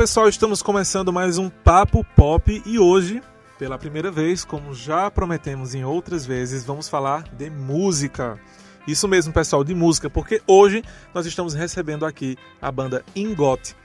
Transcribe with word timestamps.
Pessoal, 0.00 0.30
estamos 0.30 0.62
começando 0.62 1.12
mais 1.12 1.36
um 1.36 1.50
Papo 1.50 2.02
Pop 2.16 2.62
e 2.64 2.78
hoje, 2.78 3.22
pela 3.58 3.76
primeira 3.76 4.10
vez, 4.10 4.46
como 4.46 4.72
já 4.72 5.10
prometemos 5.10 5.74
em 5.74 5.84
outras 5.84 6.24
vezes, 6.24 6.64
vamos 6.64 6.88
falar 6.88 7.24
de 7.24 7.50
música. 7.50 8.40
Isso 8.88 9.06
mesmo, 9.06 9.30
pessoal, 9.30 9.62
de 9.62 9.74
música, 9.74 10.08
porque 10.08 10.40
hoje 10.46 10.82
nós 11.12 11.26
estamos 11.26 11.52
recebendo 11.52 12.06
aqui 12.06 12.38
a 12.62 12.72
banda 12.72 13.04
Ingot. 13.14 13.76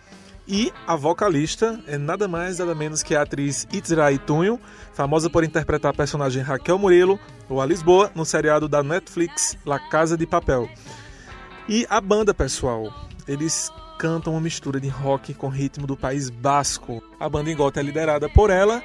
E 0.47 0.71
a 0.87 0.95
vocalista 0.95 1.77
é 1.85 1.97
nada 1.97 2.29
mais 2.29 2.59
nada 2.59 2.73
menos 2.73 3.03
que 3.03 3.13
a 3.13 3.23
atriz 3.23 3.67
Itzrai 3.73 4.17
Tunho, 4.17 4.57
famosa 4.93 5.29
por 5.29 5.43
interpretar 5.43 5.91
a 5.91 5.93
personagem 5.93 6.41
Raquel 6.41 6.79
Murilo, 6.79 7.19
ou 7.49 7.59
a 7.59 7.65
Lisboa, 7.65 8.09
no 8.15 8.23
seriado 8.23 8.69
da 8.69 8.81
Netflix 8.81 9.57
La 9.65 9.79
Casa 9.89 10.15
de 10.15 10.25
Papel. 10.25 10.69
E 11.67 11.85
a 11.89 11.99
banda, 11.99 12.33
pessoal, 12.33 12.89
eles 13.27 13.69
cantam 14.05 14.33
uma 14.33 14.39
mistura 14.39 14.79
de 14.79 14.87
rock 14.87 15.33
com 15.33 15.47
ritmo 15.47 15.87
do 15.87 15.97
país 15.97 16.29
basco. 16.29 17.01
A 17.19 17.27
banda 17.27 17.49
Ingota 17.49 17.79
é 17.79 17.83
liderada 17.83 18.29
por 18.29 18.51
ela 18.51 18.83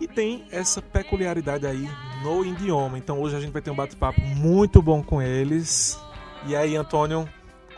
e 0.00 0.08
tem 0.08 0.46
essa 0.50 0.80
peculiaridade 0.80 1.66
aí 1.66 1.86
no 2.22 2.42
idioma. 2.42 2.96
Então 2.96 3.20
hoje 3.20 3.36
a 3.36 3.40
gente 3.40 3.52
vai 3.52 3.60
ter 3.60 3.70
um 3.70 3.74
bate-papo 3.74 4.18
muito 4.18 4.80
bom 4.80 5.02
com 5.02 5.20
eles. 5.20 6.00
E 6.46 6.56
aí, 6.56 6.74
Antônio, 6.74 7.28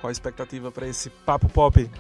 qual 0.01 0.09
a 0.09 0.13
expectativa 0.13 0.71
para 0.71 0.87
esse 0.87 1.11
papo 1.11 1.49
pop? 1.49 1.91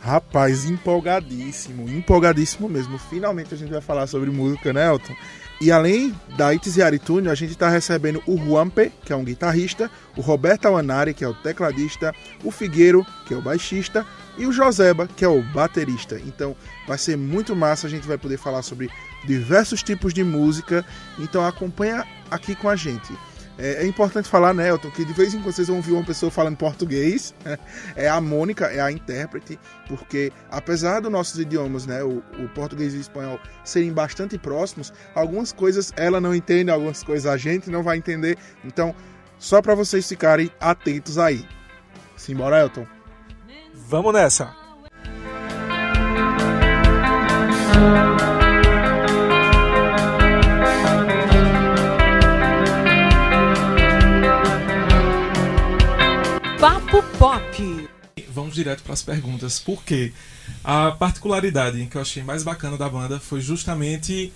Rapaz, 0.00 0.64
empolgadíssimo, 0.64 1.86
empolgadíssimo 1.86 2.66
mesmo. 2.66 2.96
Finalmente 2.96 3.52
a 3.52 3.58
gente 3.58 3.70
vai 3.70 3.82
falar 3.82 4.06
sobre 4.06 4.30
música, 4.30 4.72
né, 4.72 4.88
Elton? 4.88 5.12
E 5.60 5.70
além 5.70 6.14
da 6.36 6.52
Itziari 6.52 6.98
Túnio, 6.98 7.30
a 7.30 7.34
gente 7.34 7.52
está 7.52 7.68
recebendo 7.68 8.22
o 8.26 8.36
Juanpe, 8.36 8.92
que 9.04 9.12
é 9.12 9.16
um 9.16 9.24
guitarrista, 9.24 9.90
o 10.16 10.20
Roberto 10.20 10.66
Awanari, 10.66 11.14
que 11.14 11.24
é 11.24 11.28
o 11.28 11.34
tecladista, 11.34 12.12
o 12.42 12.50
Figueiro, 12.50 13.06
que 13.26 13.32
é 13.32 13.36
o 13.36 13.42
baixista, 13.42 14.04
e 14.36 14.46
o 14.46 14.52
Joseba, 14.52 15.06
que 15.06 15.24
é 15.24 15.28
o 15.28 15.42
baterista. 15.42 16.20
Então 16.26 16.56
vai 16.86 16.98
ser 16.98 17.16
muito 17.16 17.54
massa, 17.54 17.86
a 17.86 17.90
gente 17.90 18.06
vai 18.06 18.18
poder 18.18 18.36
falar 18.36 18.62
sobre 18.62 18.90
diversos 19.26 19.82
tipos 19.82 20.12
de 20.12 20.24
música. 20.24 20.84
Então 21.18 21.44
acompanha 21.44 22.04
aqui 22.30 22.54
com 22.54 22.68
a 22.68 22.76
gente. 22.76 23.12
É, 23.56 23.84
é, 23.84 23.86
importante 23.86 24.28
falar, 24.28 24.52
né, 24.52 24.68
Elton, 24.68 24.90
que 24.90 25.04
de 25.04 25.12
vez 25.12 25.32
em 25.32 25.38
quando 25.38 25.54
vocês 25.54 25.68
vão 25.68 25.76
ouvir 25.76 25.92
uma 25.92 26.04
pessoa 26.04 26.30
falando 26.30 26.56
português, 26.56 27.32
é 27.94 28.08
a 28.08 28.20
Mônica, 28.20 28.66
é 28.66 28.80
a 28.80 28.90
intérprete, 28.90 29.58
porque 29.86 30.32
apesar 30.50 31.00
dos 31.00 31.10
nossos 31.10 31.38
idiomas, 31.38 31.86
né, 31.86 32.02
o, 32.02 32.22
o, 32.38 32.48
português 32.54 32.94
e 32.94 32.96
o 32.96 33.00
espanhol 33.00 33.38
serem 33.62 33.92
bastante 33.92 34.36
próximos, 34.36 34.92
algumas 35.14 35.52
coisas 35.52 35.92
ela 35.96 36.20
não 36.20 36.34
entende, 36.34 36.70
algumas 36.70 37.02
coisas 37.04 37.30
a 37.30 37.36
gente 37.36 37.70
não 37.70 37.82
vai 37.82 37.96
entender. 37.96 38.36
Então, 38.64 38.94
só 39.38 39.62
para 39.62 39.74
vocês 39.74 40.08
ficarem 40.08 40.50
atentos 40.60 41.16
aí. 41.16 41.46
Simbora, 42.16 42.60
Elton. 42.60 42.86
Vamos 43.74 44.14
nessa. 44.14 44.64
Papo 56.94 57.18
Pop. 57.18 57.88
Vamos 58.28 58.54
direto 58.54 58.84
para 58.84 58.92
as 58.92 59.02
perguntas. 59.02 59.58
Por 59.58 59.82
quê? 59.82 60.12
A 60.62 60.92
particularidade 60.92 61.84
que 61.86 61.96
eu 61.96 62.00
achei 62.00 62.22
mais 62.22 62.44
bacana 62.44 62.76
da 62.76 62.88
banda 62.88 63.18
foi 63.18 63.40
justamente 63.40 64.32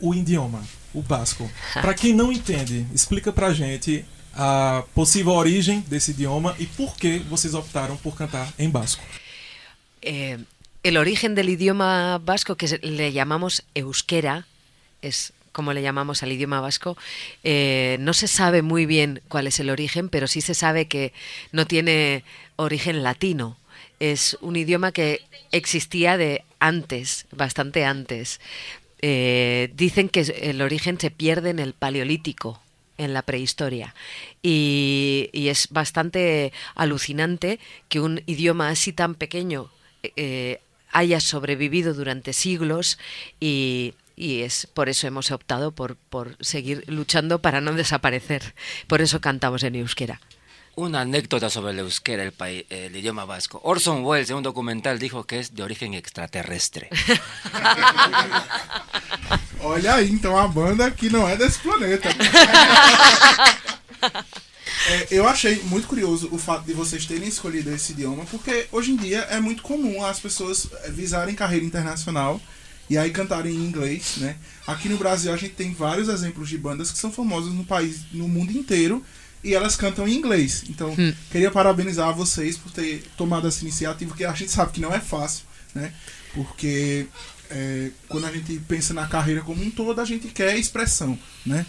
o 0.00 0.12
idioma, 0.12 0.60
o 0.92 1.02
basco. 1.02 1.48
Para 1.72 1.94
quem 1.94 2.12
não 2.12 2.32
entende, 2.32 2.84
explica 2.92 3.32
pra 3.32 3.52
gente 3.52 4.04
a 4.34 4.82
possível 4.92 5.34
origem 5.34 5.80
desse 5.82 6.10
idioma 6.10 6.56
y 6.58 6.66
por 6.66 6.96
qué 6.96 7.20
vocês 7.20 7.54
optaron 7.54 7.96
por 7.96 8.16
cantar 8.16 8.52
en 8.58 8.72
vasco. 8.72 9.02
Eh, 10.02 10.38
el 10.82 10.96
origen 10.96 11.36
del 11.36 11.48
idioma 11.48 12.18
vasco, 12.18 12.56
que 12.56 12.66
le 12.82 13.12
llamamos 13.12 13.62
euskera, 13.74 14.46
es 15.00 15.32
como 15.52 15.72
le 15.72 15.82
llamamos 15.82 16.22
al 16.22 16.32
idioma 16.32 16.60
vasco, 16.60 16.96
eh, 17.44 17.96
no 18.00 18.12
se 18.12 18.28
sabe 18.28 18.62
muy 18.62 18.86
bien 18.86 19.22
cuál 19.28 19.46
es 19.46 19.60
el 19.60 19.70
origen, 19.70 20.08
pero 20.08 20.26
sí 20.26 20.40
se 20.40 20.54
sabe 20.54 20.86
que 20.86 21.12
no 21.52 21.66
tiene 21.66 22.24
origen 22.56 23.02
latino. 23.02 23.56
Es 23.98 24.38
un 24.40 24.56
idioma 24.56 24.92
que 24.92 25.20
existía 25.52 26.16
de 26.16 26.44
antes, 26.58 27.26
bastante 27.32 27.84
antes. 27.84 28.40
Eh, 29.02 29.70
dicen 29.74 30.08
que 30.08 30.20
el 30.20 30.60
origen 30.62 30.98
se 31.00 31.10
pierde 31.10 31.50
en 31.50 31.58
el 31.58 31.72
paleolítico, 31.72 32.60
en 32.98 33.14
la 33.14 33.22
prehistoria. 33.22 33.94
Y, 34.42 35.30
es 35.32 35.68
bastante 35.70 36.52
alucinante 36.74 37.58
que 37.88 38.00
un 38.00 38.22
idioma 38.26 38.68
así 38.68 38.92
tan 38.92 39.14
pequeño 39.14 39.70
eh, 40.16 40.60
haya 40.92 41.20
sobrevivido 41.20 41.94
durante 41.94 42.32
siglos 42.32 42.98
y, 43.40 43.94
es 44.20 44.68
por 44.74 44.88
eso 44.88 45.06
hemos 45.06 45.30
optado 45.30 45.72
por, 45.72 45.96
por 45.96 46.36
seguir 46.40 46.84
luchando 46.86 47.40
para 47.40 47.60
no 47.60 47.72
desaparecer. 47.72 48.54
Por 48.86 49.00
eso 49.00 49.20
cantamos 49.20 49.62
en 49.62 49.76
euskera. 49.76 50.20
Una 50.76 51.00
anécdota 51.00 51.50
sobre 51.50 51.72
el 51.72 51.80
euskera, 51.80 52.22
el, 52.22 52.32
el, 52.68 52.96
idioma 52.96 53.24
vasco. 53.24 53.60
Orson 53.64 54.04
Welles 54.04 54.30
en 54.30 54.36
un 54.36 54.42
documental 54.42 54.98
dijo 54.98 55.24
que 55.24 55.40
es 55.40 55.54
de 55.54 55.62
origen 55.62 55.94
extraterrestre. 55.94 56.88
Olha 59.62 59.96
aí, 59.96 60.10
então 60.10 60.38
a 60.38 60.46
banda 60.46 60.90
que 60.90 61.10
não 61.10 61.28
é 61.28 61.36
desse 61.36 61.58
planeta. 61.60 62.08
É, 64.88 65.08
eu 65.10 65.28
achei 65.28 65.60
muito 65.64 65.86
curioso 65.86 66.30
o 66.32 66.38
fato 66.38 66.64
de 66.64 66.72
vocês 66.72 67.04
terem 67.04 67.28
escolhido 67.28 67.70
esse 67.70 67.92
idioma, 67.92 68.24
porque 68.24 68.66
hoje 68.72 68.92
em 68.92 68.96
dia 68.96 69.18
é 69.30 69.38
muito 69.38 69.62
comum 69.62 70.02
as 70.02 70.18
pessoas 70.18 70.66
visarem 70.88 71.34
carreira 71.34 71.66
internacional 71.66 72.40
e 72.90 72.98
aí 72.98 73.12
cantarem 73.12 73.54
em 73.54 73.64
inglês, 73.64 74.16
né? 74.16 74.36
Aqui 74.66 74.88
no 74.88 74.98
Brasil 74.98 75.32
a 75.32 75.36
gente 75.36 75.54
tem 75.54 75.72
vários 75.72 76.08
exemplos 76.08 76.48
de 76.48 76.58
bandas 76.58 76.90
que 76.90 76.98
são 76.98 77.12
famosas 77.12 77.52
no 77.52 77.64
país, 77.64 78.00
no 78.12 78.26
mundo 78.26 78.50
inteiro, 78.50 79.06
e 79.44 79.54
elas 79.54 79.76
cantam 79.76 80.08
em 80.08 80.14
inglês. 80.14 80.64
Então, 80.68 80.90
hum. 80.98 81.14
queria 81.30 81.52
parabenizar 81.52 82.12
vocês 82.12 82.58
por 82.58 82.72
ter 82.72 83.04
tomado 83.16 83.46
essa 83.46 83.62
iniciativa, 83.62 84.16
que 84.16 84.24
a 84.24 84.32
gente 84.32 84.50
sabe 84.50 84.72
que 84.72 84.80
não 84.80 84.92
é 84.92 84.98
fácil, 84.98 85.44
né? 85.72 85.94
Porque 86.34 87.06
é, 87.48 87.92
quando 88.08 88.26
a 88.26 88.32
gente 88.32 88.58
pensa 88.66 88.92
na 88.92 89.06
carreira 89.06 89.40
como 89.42 89.62
um 89.62 89.70
todo, 89.70 90.00
a 90.00 90.04
gente 90.04 90.26
quer 90.26 90.58
expressão, 90.58 91.16
né? 91.46 91.64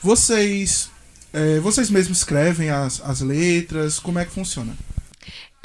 Vocês, 0.00 0.90
é, 1.34 1.60
vocês 1.60 1.90
mesmos 1.90 2.18
escrevem 2.18 2.70
as, 2.70 3.02
as 3.02 3.20
letras, 3.20 3.98
como 3.98 4.18
é 4.18 4.24
que 4.24 4.32
funciona? 4.32 4.74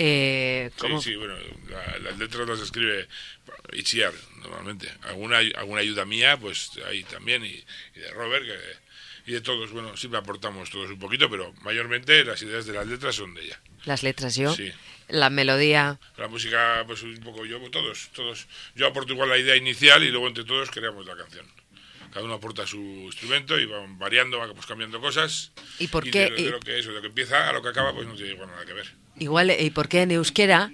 Eh, 0.01 0.71
sí, 0.79 0.87
sí, 1.01 1.15
bueno, 1.17 1.33
la, 1.69 1.99
las 1.99 2.17
letras 2.17 2.47
las 2.47 2.61
escribe 2.61 3.09
Itziar 3.73 4.13
normalmente. 4.39 4.91
Alguna, 5.03 5.37
alguna 5.37 5.81
ayuda 5.81 6.05
mía, 6.05 6.37
pues 6.37 6.71
ahí 6.87 7.03
también, 7.03 7.45
y, 7.45 7.63
y 7.95 7.99
de 7.99 8.11
Robert, 8.11 8.45
que 8.45 8.89
y 9.29 9.33
de 9.33 9.41
todos, 9.41 9.71
bueno, 9.71 9.95
siempre 9.95 10.19
aportamos 10.19 10.71
todos 10.71 10.89
un 10.89 10.97
poquito, 10.97 11.29
pero 11.29 11.53
mayormente 11.61 12.25
las 12.25 12.41
ideas 12.41 12.65
de 12.65 12.73
las 12.73 12.87
letras 12.87 13.13
son 13.13 13.35
de 13.35 13.45
ella. 13.45 13.61
Las 13.85 14.01
letras 14.01 14.35
yo. 14.35 14.55
Sí. 14.55 14.71
La 15.07 15.29
melodía. 15.29 15.99
La 16.17 16.27
música, 16.27 16.83
pues 16.87 17.03
un 17.03 17.19
poco 17.19 17.45
yo, 17.45 17.59
todos, 17.69 18.09
todos. 18.13 18.47
Yo 18.73 18.87
aporto 18.87 19.13
igual 19.13 19.29
la 19.29 19.37
idea 19.37 19.55
inicial 19.55 20.03
y 20.03 20.09
luego 20.09 20.27
entre 20.27 20.45
todos 20.45 20.71
creamos 20.71 21.05
la 21.05 21.15
canción. 21.15 21.45
Cada 22.11 22.25
uno 22.25 22.33
aporta 22.33 22.65
su 22.65 22.79
instrumento 22.79 23.59
y 23.59 23.67
van 23.67 23.99
variando, 23.99 24.39
van 24.39 24.51
pues 24.55 24.65
cambiando 24.65 24.99
cosas. 24.99 25.51
¿Y 25.77 25.89
por 25.89 26.09
qué? 26.09 26.31
De, 26.31 26.49
lo 26.49 26.59
que 26.59 26.79
eso, 26.79 26.89
de 26.89 26.95
lo 26.95 27.01
que 27.01 27.07
empieza 27.09 27.49
a 27.49 27.53
lo 27.53 27.61
que 27.61 27.69
acaba, 27.69 27.93
pues 27.93 28.07
no 28.07 28.15
tiene 28.15 28.31
igual 28.31 28.49
nada 28.49 28.65
que 28.65 28.73
ver. 28.73 28.91
Igual, 29.19 29.51
¿y 29.59 29.69
por 29.69 29.87
qué 29.87 30.01
en 30.01 30.11
euskera? 30.11 30.71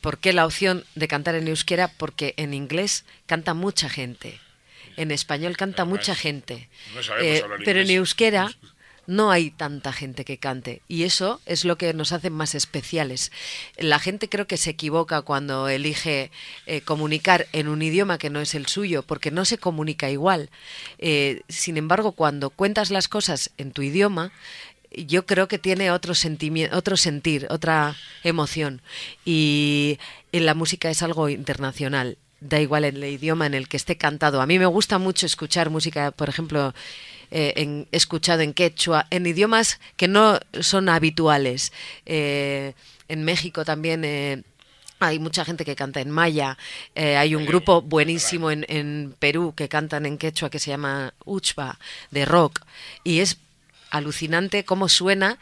¿Por 0.00 0.18
qué 0.18 0.32
la 0.32 0.46
opción 0.46 0.84
de 0.94 1.08
cantar 1.08 1.34
en 1.34 1.48
euskera? 1.48 1.88
Porque 1.88 2.34
en 2.36 2.54
inglés 2.54 3.04
canta 3.26 3.54
mucha 3.54 3.88
gente 3.88 4.40
en 4.96 5.10
español 5.10 5.56
canta 5.56 5.84
mucha 5.84 6.14
gente, 6.14 6.68
eh, 7.20 7.42
pero 7.64 7.80
en 7.80 7.90
euskera 7.90 8.50
no 9.06 9.30
hay 9.30 9.50
tanta 9.50 9.92
gente 9.92 10.24
que 10.24 10.38
cante 10.38 10.82
y 10.88 11.04
eso 11.04 11.40
es 11.46 11.64
lo 11.64 11.78
que 11.78 11.94
nos 11.94 12.10
hace 12.12 12.30
más 12.30 12.54
especiales. 12.54 13.30
La 13.76 14.00
gente 14.00 14.28
creo 14.28 14.46
que 14.46 14.56
se 14.56 14.70
equivoca 14.70 15.22
cuando 15.22 15.68
elige 15.68 16.30
eh, 16.66 16.80
comunicar 16.80 17.46
en 17.52 17.68
un 17.68 17.82
idioma 17.82 18.18
que 18.18 18.30
no 18.30 18.40
es 18.40 18.54
el 18.54 18.66
suyo 18.66 19.02
porque 19.04 19.30
no 19.30 19.44
se 19.44 19.58
comunica 19.58 20.10
igual. 20.10 20.50
Eh, 20.98 21.42
sin 21.48 21.76
embargo, 21.76 22.12
cuando 22.12 22.50
cuentas 22.50 22.90
las 22.90 23.06
cosas 23.06 23.50
en 23.58 23.70
tu 23.70 23.82
idioma, 23.82 24.32
yo 24.90 25.26
creo 25.26 25.48
que 25.48 25.58
tiene 25.58 25.90
otro 25.90 26.14
sentimiento, 26.14 26.76
otro 26.76 26.96
sentir, 26.96 27.46
otra 27.50 27.96
emoción 28.22 28.82
y 29.24 29.98
en 30.32 30.46
la 30.46 30.54
música 30.54 30.90
es 30.90 31.02
algo 31.02 31.28
internacional 31.28 32.18
da 32.40 32.60
igual 32.60 32.84
el 32.84 33.02
idioma 33.02 33.46
en 33.46 33.54
el 33.54 33.68
que 33.68 33.76
esté 33.76 33.96
cantado. 33.96 34.40
A 34.40 34.46
mí 34.46 34.58
me 34.58 34.66
gusta 34.66 34.98
mucho 34.98 35.26
escuchar 35.26 35.70
música, 35.70 36.10
por 36.10 36.28
ejemplo, 36.28 36.74
eh, 37.30 37.54
en, 37.56 37.88
escuchado 37.92 38.42
en 38.42 38.52
quechua, 38.52 39.06
en 39.10 39.26
idiomas 39.26 39.80
que 39.96 40.08
no 40.08 40.38
son 40.60 40.88
habituales. 40.88 41.72
Eh, 42.04 42.74
en 43.08 43.24
México 43.24 43.64
también 43.64 44.04
eh, 44.04 44.42
hay 44.98 45.18
mucha 45.18 45.44
gente 45.44 45.64
que 45.64 45.76
canta 45.76 46.00
en 46.00 46.10
maya. 46.10 46.56
hay 46.94 47.34
un 47.34 47.46
grupo 47.46 47.82
buenísimo 47.82 48.50
en, 48.50 48.64
en, 48.68 49.14
Perú 49.18 49.54
que 49.56 49.68
cantan 49.68 50.06
en 50.06 50.18
quechua 50.18 50.50
que 50.50 50.58
se 50.58 50.70
llama 50.70 51.14
Uchba, 51.24 51.78
de 52.10 52.24
rock. 52.24 52.60
Y 53.04 53.20
es 53.20 53.38
alucinante 53.90 54.64
cómo 54.64 54.88
suena 54.88 55.38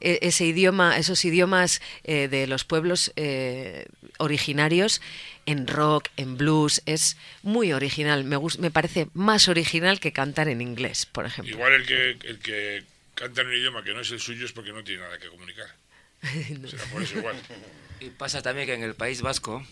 e, 0.00 0.18
ese 0.22 0.44
idioma, 0.44 0.98
esos 0.98 1.24
idiomas 1.24 1.80
eh, 2.04 2.28
de 2.28 2.46
los 2.46 2.64
pueblos 2.64 3.12
eh, 3.16 3.86
originarios 4.18 5.00
en 5.46 5.66
rock, 5.66 6.08
en 6.16 6.36
blues, 6.36 6.82
es 6.86 7.16
muy 7.42 7.72
original. 7.72 8.24
Me, 8.24 8.36
me 8.58 8.70
parece 8.70 9.08
más 9.14 9.48
original 9.48 10.00
que 10.00 10.12
cantar 10.12 10.48
en 10.48 10.60
inglés, 10.60 11.06
por 11.06 11.24
ejemplo. 11.24 11.54
Igual 11.54 11.72
el 11.72 11.86
que, 11.86 12.10
el 12.28 12.38
que 12.40 12.84
canta 13.14 13.42
en 13.42 13.48
un 13.48 13.54
idioma 13.54 13.82
que 13.82 13.94
no 13.94 14.00
es 14.00 14.10
el 14.10 14.20
suyo 14.20 14.44
es 14.44 14.52
porque 14.52 14.72
no 14.72 14.84
tiene 14.84 15.02
nada 15.02 15.18
que 15.18 15.28
comunicar. 15.28 15.68
Será 16.68 16.84
por 16.92 17.02
eso 17.02 17.18
igual. 17.18 17.36
Y 18.00 18.10
pasa 18.10 18.42
también 18.42 18.66
que 18.66 18.74
en 18.74 18.82
el 18.82 18.94
País 18.94 19.22
Vasco 19.22 19.64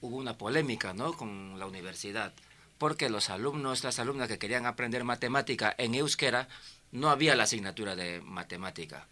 hubo 0.00 0.16
una 0.16 0.36
polémica 0.36 0.92
¿no? 0.92 1.14
con 1.14 1.58
la 1.58 1.66
universidad, 1.66 2.32
porque 2.78 3.08
los 3.08 3.30
alumnos, 3.30 3.84
las 3.84 3.98
alumnas 3.98 4.28
que 4.28 4.38
querían 4.38 4.66
aprender 4.66 5.04
matemática 5.04 5.74
en 5.78 5.94
euskera, 5.94 6.48
no 6.96 7.10
había 7.10 7.36
la 7.36 7.44
asignatura 7.44 7.94
de 7.94 8.20
matemática. 8.22 9.06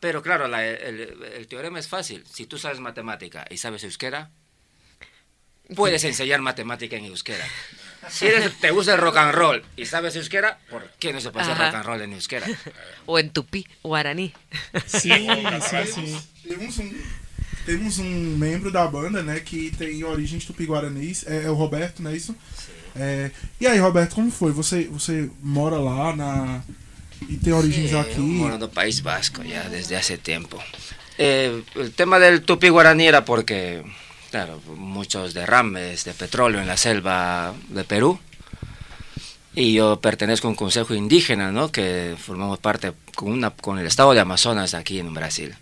Pero 0.00 0.22
claro, 0.22 0.46
el, 0.46 1.46
teorema 1.48 1.78
es 1.78 1.86
fácil. 1.86 2.24
Si 2.26 2.46
tú 2.46 2.58
sabes 2.58 2.80
matemática 2.80 3.44
y 3.48 3.58
sabes 3.58 3.84
euskera, 3.84 4.30
puedes 5.76 6.02
enseñar 6.02 6.40
matemática 6.40 6.96
en 6.96 7.04
euskera. 7.04 7.46
Si 8.08 8.26
te 8.60 8.72
gusta 8.72 8.94
el 8.94 9.00
rock 9.00 9.18
and 9.18 9.32
roll 9.32 9.64
y 9.76 9.86
sabes 9.86 10.16
euskera, 10.16 10.58
¿por 10.68 10.90
qué 10.98 11.12
no 11.12 11.20
se 11.20 11.30
puede 11.30 11.44
hacer 11.44 11.56
rock 11.56 11.74
and 11.74 11.84
roll 11.84 12.02
en 12.02 12.12
euskera? 12.14 12.46
O 13.06 13.18
en 13.18 13.30
tupí, 13.30 13.64
guaraní. 13.84 14.34
Sí, 14.86 15.28
sí, 15.60 15.92
sí. 15.94 17.02
Temos 17.64 17.98
um 17.98 18.36
membro 18.36 18.72
da 18.72 18.88
banda, 18.88 19.22
né, 19.22 19.38
que 19.38 19.70
tem 19.76 20.02
origens 20.02 20.44
tupi-guaranis, 20.44 21.24
é, 21.28 21.44
é, 21.44 21.50
o 21.50 21.54
Roberto, 21.54 22.02
não 22.02 22.10
é 22.10 22.16
isso? 22.16 22.34
É, 22.96 23.30
e 23.60 23.68
aí, 23.68 23.78
Roberto, 23.78 24.16
como 24.16 24.32
foi? 24.32 24.50
Você, 24.50 24.88
você 24.88 25.30
mora 25.40 25.76
lá 25.76 26.16
na 26.16 26.64
e 27.28 27.36
tem 27.36 27.52
origens 27.52 27.90
sí, 27.90 27.96
aqui? 27.96 28.20
Moro 28.20 28.58
no 28.58 28.68
País 28.68 29.00
Vasco 29.00 29.42
já 29.44 29.62
desde 29.68 29.96
há 29.96 30.00
tempo. 30.18 30.62
Eh, 31.18 31.62
el 31.76 31.92
tema 31.92 32.18
del 32.18 32.42
tupi-guaraní 32.42 33.06
era 33.06 33.24
porque, 33.24 33.82
claro, 34.30 34.60
muchos 34.76 35.34
derrames 35.34 36.04
de 36.04 36.14
petróleo 36.14 36.60
en 36.60 36.66
la 36.66 36.76
selva 36.76 37.54
de 37.68 37.84
Perú. 37.84 38.18
Y 39.54 39.74
yo 39.74 40.00
pertenezco 40.00 40.46
a 40.46 40.50
un 40.50 40.56
consejo 40.56 40.94
indígena, 40.94 41.52
¿no? 41.52 41.70
Que 41.70 42.16
formamos 42.18 42.58
parte 42.58 42.92
con, 43.14 43.30
una, 43.30 43.50
con 43.50 43.78
el 43.78 43.86
estado 43.86 44.14
de 44.14 44.20
Amazonas 44.20 44.72
aquí 44.72 44.98
en 44.98 45.12
Brasil. 45.12 45.54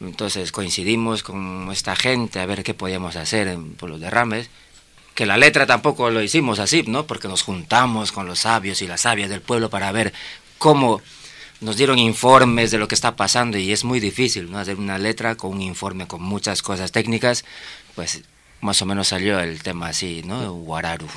Entonces 0.00 0.52
coincidimos 0.52 1.22
con 1.22 1.70
esta 1.72 1.96
gente 1.96 2.38
a 2.38 2.46
ver 2.46 2.62
qué 2.62 2.74
podíamos 2.74 3.16
hacer 3.16 3.56
por 3.78 3.88
los 3.88 4.00
derrames. 4.00 4.50
Que 5.14 5.26
la 5.26 5.36
letra 5.36 5.66
tampoco 5.66 6.10
lo 6.10 6.22
hicimos 6.22 6.58
así, 6.58 6.84
¿no? 6.86 7.06
Porque 7.06 7.26
nos 7.26 7.42
juntamos 7.42 8.12
con 8.12 8.26
los 8.26 8.40
sabios 8.40 8.82
y 8.82 8.86
las 8.86 9.00
sabias 9.00 9.30
del 9.30 9.40
pueblo 9.40 9.70
para 9.70 9.90
ver 9.90 10.12
cómo 10.58 11.00
nos 11.60 11.76
dieron 11.76 11.98
informes 11.98 12.70
de 12.70 12.78
lo 12.78 12.86
que 12.88 12.94
está 12.94 13.16
pasando 13.16 13.58
y 13.58 13.72
es 13.72 13.84
muy 13.84 14.00
difícil, 14.00 14.50
¿no? 14.50 14.58
Hacer 14.58 14.76
una 14.76 14.98
letra 14.98 15.34
con 15.36 15.52
un 15.52 15.62
informe 15.62 16.06
con 16.06 16.22
muchas 16.22 16.62
cosas 16.62 16.92
técnicas, 16.92 17.44
pues 17.94 18.22
más 18.60 18.80
o 18.82 18.86
menos 18.86 19.08
salió 19.08 19.40
el 19.40 19.62
tema 19.62 19.88
así, 19.88 20.22
¿no? 20.24 20.52
Guararu. 20.52 21.08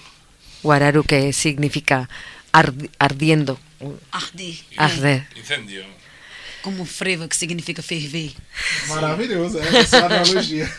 Guararu 0.63 1.03
que 1.03 1.33
significa 1.33 2.09
ardiendo. 2.51 3.59
Arder. 4.77 5.27
Incendio. 5.35 5.83
como 6.61 6.85
frevo, 6.85 7.27
que 7.27 7.35
significa 7.35 7.81
ferver. 7.81 8.31
Maravilhoso, 8.87 9.59
essa 9.59 9.97
analogia. 10.05 10.69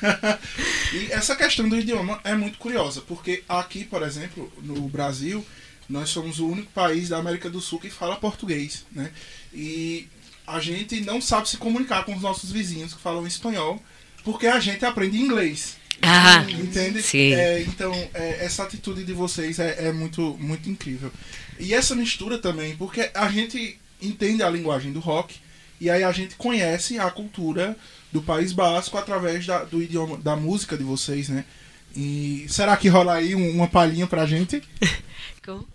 e 0.92 1.12
essa 1.12 1.36
questão 1.36 1.68
do 1.68 1.76
idioma 1.76 2.20
é 2.24 2.34
muito 2.34 2.58
curiosa, 2.58 3.00
porque 3.00 3.42
aqui, 3.48 3.84
por 3.84 4.02
exemplo, 4.02 4.50
no 4.62 4.88
Brasil, 4.88 5.44
nós 5.92 6.08
somos 6.08 6.40
o 6.40 6.48
único 6.48 6.72
país 6.72 7.10
da 7.10 7.18
América 7.18 7.50
do 7.50 7.60
Sul 7.60 7.78
que 7.78 7.90
fala 7.90 8.16
português, 8.16 8.86
né? 8.90 9.12
E 9.52 10.08
a 10.46 10.58
gente 10.58 11.00
não 11.02 11.20
sabe 11.20 11.48
se 11.50 11.58
comunicar 11.58 12.04
com 12.04 12.14
os 12.14 12.22
nossos 12.22 12.50
vizinhos 12.50 12.94
que 12.94 13.00
falam 13.00 13.26
espanhol, 13.26 13.80
porque 14.24 14.46
a 14.46 14.58
gente 14.58 14.84
aprende 14.86 15.18
inglês. 15.18 15.76
Ah, 16.00 16.44
entende? 16.50 17.02
Sim. 17.02 17.34
É, 17.34 17.60
então, 17.60 17.92
é, 18.14 18.44
essa 18.44 18.62
atitude 18.62 19.04
de 19.04 19.12
vocês 19.12 19.58
é, 19.58 19.88
é 19.88 19.92
muito, 19.92 20.36
muito 20.40 20.68
incrível. 20.68 21.12
E 21.60 21.74
essa 21.74 21.94
mistura 21.94 22.38
também, 22.38 22.74
porque 22.74 23.10
a 23.14 23.28
gente 23.28 23.78
entende 24.00 24.42
a 24.42 24.48
linguagem 24.48 24.92
do 24.92 24.98
rock, 24.98 25.36
e 25.78 25.90
aí 25.90 26.02
a 26.02 26.10
gente 26.10 26.36
conhece 26.36 26.98
a 26.98 27.10
cultura 27.10 27.76
do 28.10 28.22
País 28.22 28.52
Basco 28.52 28.96
através 28.96 29.44
da, 29.44 29.62
do 29.62 29.82
idioma 29.82 30.16
da 30.16 30.34
música 30.34 30.76
de 30.76 30.84
vocês, 30.84 31.28
né? 31.28 31.44
E 31.94 32.46
será 32.48 32.76
que 32.76 32.88
rola 32.88 33.14
aí 33.14 33.34
um, 33.34 33.50
uma 33.50 33.68
palhinha 33.68 34.06
pra 34.06 34.26
gente? 34.26 34.62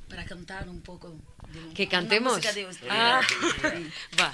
Para 0.07 0.23
cantar 0.23 0.67
um 0.69 0.79
pouco. 0.79 1.13
De, 1.49 1.59
que 1.73 1.85
cantemos? 1.85 2.39
Ah, 2.89 3.19
va. 4.17 4.33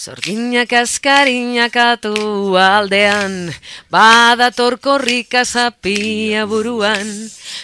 Zorgina 0.00 0.64
kaskariña 0.64 1.68
katu 1.68 2.56
aldean, 2.56 3.52
badator 3.92 4.80
korrika 4.80 5.44
zapia 5.44 6.46
buruan. 6.48 7.04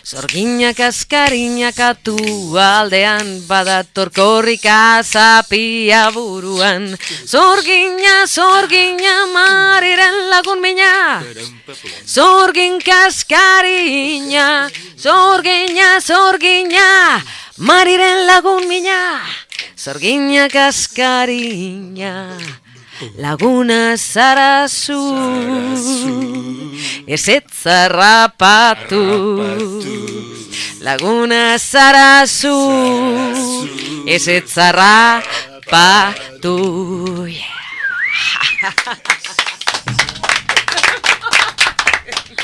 Zorgina 0.04 0.76
kaskariña 0.76 1.72
katu 1.72 2.12
aldean, 2.60 3.40
badator 3.48 4.12
korrika 4.12 5.00
zapia 5.00 6.12
buruan. 6.12 6.92
Zorgina, 7.24 8.28
zorgina, 8.28 9.14
mariren 9.32 10.28
lagun 10.28 10.60
mina. 10.60 11.24
Zorgin 12.04 12.76
kaskariña, 12.84 14.68
zorgina, 15.00 15.88
zorgina, 16.04 17.24
mariren 17.56 18.26
lagun 18.28 18.68
mina. 18.68 19.24
Sorguiña 19.74 20.48
Cascariña, 20.48 22.36
Laguna 23.16 23.96
Sarazu, 23.96 25.14
Esetza 27.06 27.88
Rapatu, 27.88 29.42
Laguna 30.80 31.58
Sarazu, 31.58 32.52
Esetza 34.06 34.72
Rapatu. 34.72 36.36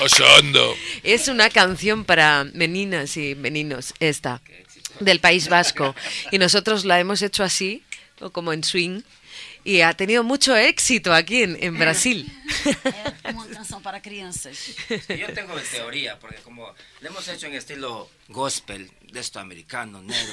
Osando. 0.01 0.75
Es 1.03 1.29
una 1.29 1.49
canción 1.49 2.05
para 2.05 2.45
meninas 2.55 3.17
y 3.17 3.35
meninos, 3.35 3.95
esta 4.01 4.41
del 5.05 5.21
País 5.21 5.49
Vasco. 5.49 5.95
Y 6.31 6.39
nosotros 6.39 6.85
la 6.85 7.01
hemos 7.01 7.23
hecho 7.23 7.45
así, 7.45 7.83
como 8.33 8.53
en 8.53 8.65
swing, 8.65 9.03
y 9.65 9.81
ha 9.83 9.93
tenido 9.95 10.25
mucho 10.25 10.57
éxito 10.57 11.13
aquí 11.13 11.43
en, 11.43 11.57
en 11.61 11.79
Brasil. 11.79 12.31
Es 13.25 13.35
una 13.35 13.47
canción 13.47 13.83
para 13.83 14.03
crianças. 14.03 14.59
Yo 15.09 15.33
tengo 15.33 15.55
teoría, 15.71 16.19
porque 16.19 16.37
como 16.39 16.67
lo 17.01 17.09
hemos 17.09 17.27
hecho 17.29 17.47
en 17.47 17.55
estilo 17.55 18.09
gospel, 18.29 18.91
de 19.13 19.21
esto 19.21 19.39
americano, 19.39 20.03
negro, 20.03 20.33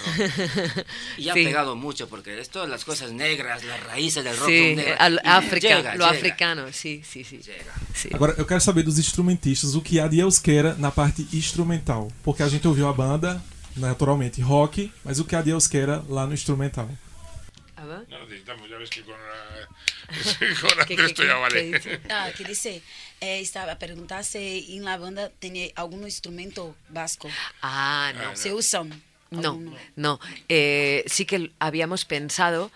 y 1.18 1.28
ha 1.30 1.34
sí. 1.34 1.44
pegado 1.44 1.76
mucho, 1.76 2.08
porque 2.08 2.40
es 2.40 2.50
todas 2.50 2.70
las 2.70 2.86
cosas 2.86 3.12
negras, 3.12 3.64
las 3.66 3.84
raíces 3.84 4.24
del 4.24 4.38
rock 4.38 4.48
sí, 4.48 4.76
negro, 4.76 4.96
al, 4.98 5.22
África, 5.26 5.68
llega, 5.68 5.96
lo 5.96 6.06
llega. 6.06 6.18
africano, 6.18 6.72
sim, 6.72 7.04
sim, 7.04 7.24
sim. 7.24 7.42
sim. 7.94 8.10
Agora, 8.14 8.34
eu 8.38 8.46
quero 8.46 8.62
saber 8.62 8.84
dos 8.84 8.98
instrumentistas, 8.98 9.76
o 9.76 9.82
que 9.82 10.00
há 10.00 10.08
de 10.08 10.20
Euskera 10.20 10.76
na 10.76 10.92
parte 10.92 11.28
instrumental, 11.34 12.08
porque 12.24 12.42
a 12.42 12.48
gente 12.48 12.68
ouviu 12.68 12.88
a 12.88 12.94
banda, 12.94 13.44
naturalmente 13.80 14.42
rock, 14.42 14.92
mas 15.04 15.20
o 15.20 15.26
que 15.26 15.36
a 15.36 15.42
Deus 15.42 15.68
queira 15.68 16.04
lá 16.10 16.26
no 16.26 16.34
instrumental. 16.34 16.88
No 18.10 18.26
necesitamos, 18.26 18.70
ya 18.70 18.78
ves 18.78 18.90
que 18.90 19.04
con, 19.04 19.16
con 20.62 20.80
Andrés 20.80 21.14
ya 21.14 21.36
vale. 21.36 22.00
Ah, 22.10 22.30
que 22.36 22.44
dice, 22.44 22.82
eh, 23.22 23.40
estaba 23.40 23.74
a 23.74 23.80
preguntar 23.80 24.26
si 24.26 24.76
en 24.76 24.84
la 24.84 24.98
banda 24.98 25.30
tenía 25.40 25.70
algún 25.76 26.04
instrumento 26.04 26.76
vasco. 26.90 27.30
Ah, 27.62 28.12
no. 28.16 28.36
¿Se 28.36 28.54
usan? 28.54 29.02
No, 29.32 29.60
no. 29.96 30.20
Eh, 30.50 31.04
sí 31.08 31.26
que 31.26 31.52
habíamos 31.60 32.06
pensado, 32.06 32.72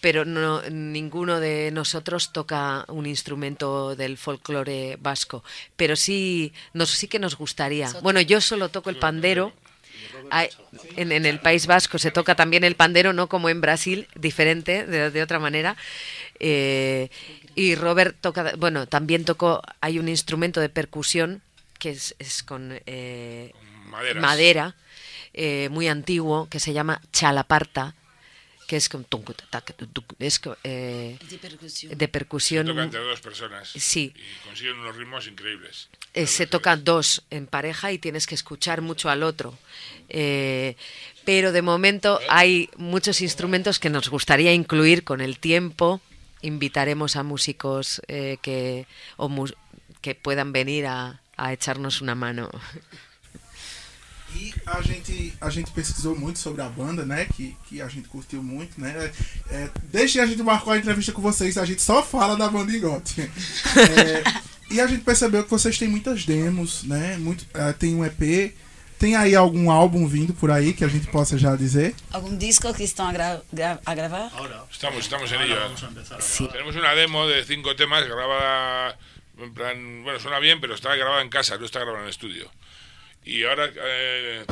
pero 0.00 0.24
no, 0.24 0.62
ninguno 0.70 1.40
de 1.40 1.70
nosotros 1.72 2.32
toca 2.32 2.84
un 2.88 3.06
instrumento 3.06 3.96
del 3.96 4.18
folclore 4.18 4.96
vasco. 5.00 5.42
Pero 5.76 5.96
sí, 5.96 6.52
nos, 6.74 6.90
sí 6.90 7.08
que 7.08 7.18
nos 7.18 7.36
gustaría. 7.36 7.90
Bueno, 8.02 8.20
yo 8.20 8.40
solo 8.40 8.68
toco 8.68 8.90
el 8.90 8.98
pandero. 8.98 9.52
Hay, 10.30 10.48
en, 10.96 11.12
en, 11.12 11.26
el 11.26 11.40
País 11.40 11.66
Vasco 11.66 11.98
se 11.98 12.10
toca 12.10 12.34
también 12.34 12.64
el 12.64 12.74
pandero, 12.74 13.12
no 13.12 13.28
como 13.28 13.48
en 13.48 13.60
Brasil, 13.60 14.08
diferente, 14.14 14.84
de, 14.86 15.10
de 15.10 15.22
otra 15.22 15.38
manera. 15.38 15.76
Eh, 16.40 17.08
y 17.54 17.74
Robert 17.74 18.16
toca, 18.20 18.52
bueno, 18.56 18.86
también 18.86 19.24
tocó, 19.24 19.62
hay 19.80 19.98
un 19.98 20.08
instrumento 20.08 20.60
de 20.60 20.68
percusión 20.68 21.42
que 21.78 21.90
es, 21.90 22.14
es 22.18 22.42
con 22.42 22.80
eh, 22.86 23.52
madera, 24.16 24.74
eh, 25.34 25.68
muy 25.70 25.88
antiguo, 25.88 26.48
que 26.48 26.60
se 26.60 26.72
llama 26.72 27.00
chalaparta, 27.12 27.94
que 28.68 28.76
es 28.76 28.88
con 28.88 29.04
es 30.20 30.40
eh, 30.62 31.18
De 31.28 31.38
percusión. 31.38 31.96
de 31.98 32.08
percusión. 32.08 32.66
Toca 32.66 32.84
entre 32.84 33.00
dos 33.00 33.20
personas. 33.20 33.70
Sí. 33.74 34.12
Y 34.14 34.46
consiguen 34.48 34.78
unos 34.78 34.94
ritmos 34.94 35.26
increíbles. 35.26 35.88
eh, 36.14 36.26
se 36.26 36.46
tocan 36.46 36.84
dos 36.84 37.22
en 37.30 37.46
pareja 37.46 37.90
y 37.92 37.98
tienes 37.98 38.26
que 38.26 38.34
escuchar 38.34 38.82
mucho 38.82 39.08
al 39.08 39.22
otro. 39.22 39.58
Eh, 40.10 40.76
pero 41.24 41.50
de 41.52 41.62
momento 41.62 42.20
hay 42.28 42.68
muchos 42.76 43.20
instrumentos 43.22 43.78
que 43.78 43.88
nos 43.90 44.08
gustaría 44.10 44.52
incluir 44.52 45.02
con 45.02 45.20
el 45.22 45.38
tiempo. 45.38 46.00
Invitaremos 46.42 47.16
a 47.16 47.22
músicos 47.22 48.02
eh, 48.06 48.36
que, 48.42 48.86
o 49.16 49.28
mus- 49.30 49.54
que 50.02 50.14
puedan 50.14 50.52
venir 50.52 50.86
a, 50.86 51.20
a 51.38 51.52
echarnos 51.54 52.00
una 52.02 52.14
mano. 52.14 52.50
E 54.34 54.54
a 54.66 54.80
gente, 54.82 55.32
a 55.40 55.50
gente 55.50 55.70
pesquisou 55.70 56.16
muito 56.18 56.38
sobre 56.38 56.62
a 56.62 56.68
banda, 56.68 57.04
né? 57.04 57.26
Que, 57.34 57.56
que 57.68 57.80
a 57.80 57.88
gente 57.88 58.08
curtiu 58.08 58.42
muito, 58.42 58.80
né? 58.80 59.10
É, 59.50 59.70
desde 59.84 60.18
que 60.18 60.20
a 60.20 60.26
gente 60.26 60.42
marcou 60.42 60.72
a 60.72 60.78
entrevista 60.78 61.12
com 61.12 61.22
vocês, 61.22 61.56
a 61.56 61.64
gente 61.64 61.82
só 61.82 62.02
fala 62.02 62.36
da 62.36 62.48
banda 62.48 62.74
Ingote. 62.74 63.30
É, 63.78 64.22
e 64.70 64.80
a 64.80 64.86
gente 64.86 65.02
percebeu 65.02 65.44
que 65.44 65.50
vocês 65.50 65.78
têm 65.78 65.88
muitas 65.88 66.24
demos, 66.24 66.82
né? 66.82 67.16
Muito, 67.16 67.46
é, 67.54 67.72
tem 67.72 67.94
um 67.94 68.04
EP. 68.04 68.54
Tem 68.98 69.14
aí 69.14 69.34
algum 69.34 69.70
álbum 69.70 70.06
vindo 70.08 70.34
por 70.34 70.50
aí 70.50 70.72
que 70.72 70.84
a 70.84 70.88
gente 70.88 71.06
possa 71.06 71.38
já 71.38 71.54
dizer? 71.54 71.94
Algum 72.12 72.36
disco 72.36 72.74
que 72.74 72.82
estão 72.82 73.06
a, 73.06 73.12
gra 73.12 73.42
gra 73.52 73.80
a 73.86 73.94
gravar? 73.94 74.30
Estamos, 74.70 74.98
estamos 74.98 75.30
en 75.30 75.40
ello. 75.40 75.56
Sí. 76.20 76.48
Tenemos 76.48 76.74
una 76.74 76.94
demo 76.94 77.26
de 77.28 77.44
cinco 77.44 77.76
temas 77.76 78.04
grabada 78.06 78.98
en 79.38 79.54
plan, 79.54 80.02
bueno, 80.02 80.18
suena 80.18 80.38
bien, 80.40 80.60
pero 80.60 80.74
está 80.74 80.94
grabada 80.96 81.22
en 81.22 81.28
casa, 81.28 81.56
no 81.58 81.64
está 81.64 81.80
grabada 81.80 82.02
en 82.02 82.10
estudio. 82.10 82.50
Y 83.30 83.44
ahora, 83.44 83.70
eh, 83.76 84.42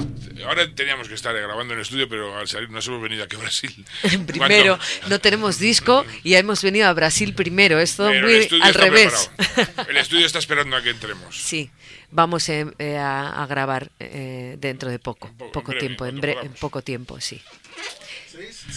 ahora 0.46 0.68
teníamos 0.74 1.08
que 1.08 1.14
estar 1.14 1.34
grabando 1.34 1.72
en 1.72 1.80
estudio, 1.80 2.06
pero 2.10 2.36
al 2.36 2.46
salir 2.46 2.68
nos 2.68 2.86
hemos 2.86 3.00
venido 3.00 3.24
aquí 3.24 3.36
a 3.36 3.38
Brasil. 3.38 3.72
Primero, 4.26 4.76
Cuando- 4.76 5.08
no 5.08 5.18
tenemos 5.18 5.58
disco 5.58 6.04
y 6.22 6.34
hemos 6.34 6.62
venido 6.62 6.86
a 6.86 6.92
Brasil 6.92 7.32
primero. 7.34 7.80
Es 7.80 7.96
todo 7.96 8.08
pero 8.10 8.28
el 8.28 8.48
muy 8.50 8.60
al 8.60 8.74
revés. 8.74 9.30
preparado. 9.34 9.90
El 9.90 9.96
estudio 9.96 10.26
está 10.26 10.38
esperando 10.40 10.76
a 10.76 10.82
que 10.82 10.90
entremos. 10.90 11.34
Sí, 11.42 11.70
vamos 12.10 12.46
eh, 12.50 12.66
eh, 12.78 12.98
a, 12.98 13.42
a 13.42 13.46
grabar 13.46 13.90
eh, 13.98 14.56
dentro 14.58 14.90
de 14.90 14.98
poco, 14.98 15.32
poco- 15.54 15.72
en 15.72 15.78
breve, 15.78 15.80
tiempo, 15.80 16.04
en, 16.06 16.20
podamos. 16.20 16.44
en 16.44 16.52
poco 16.52 16.82
tiempo, 16.82 17.18
sí. 17.18 17.40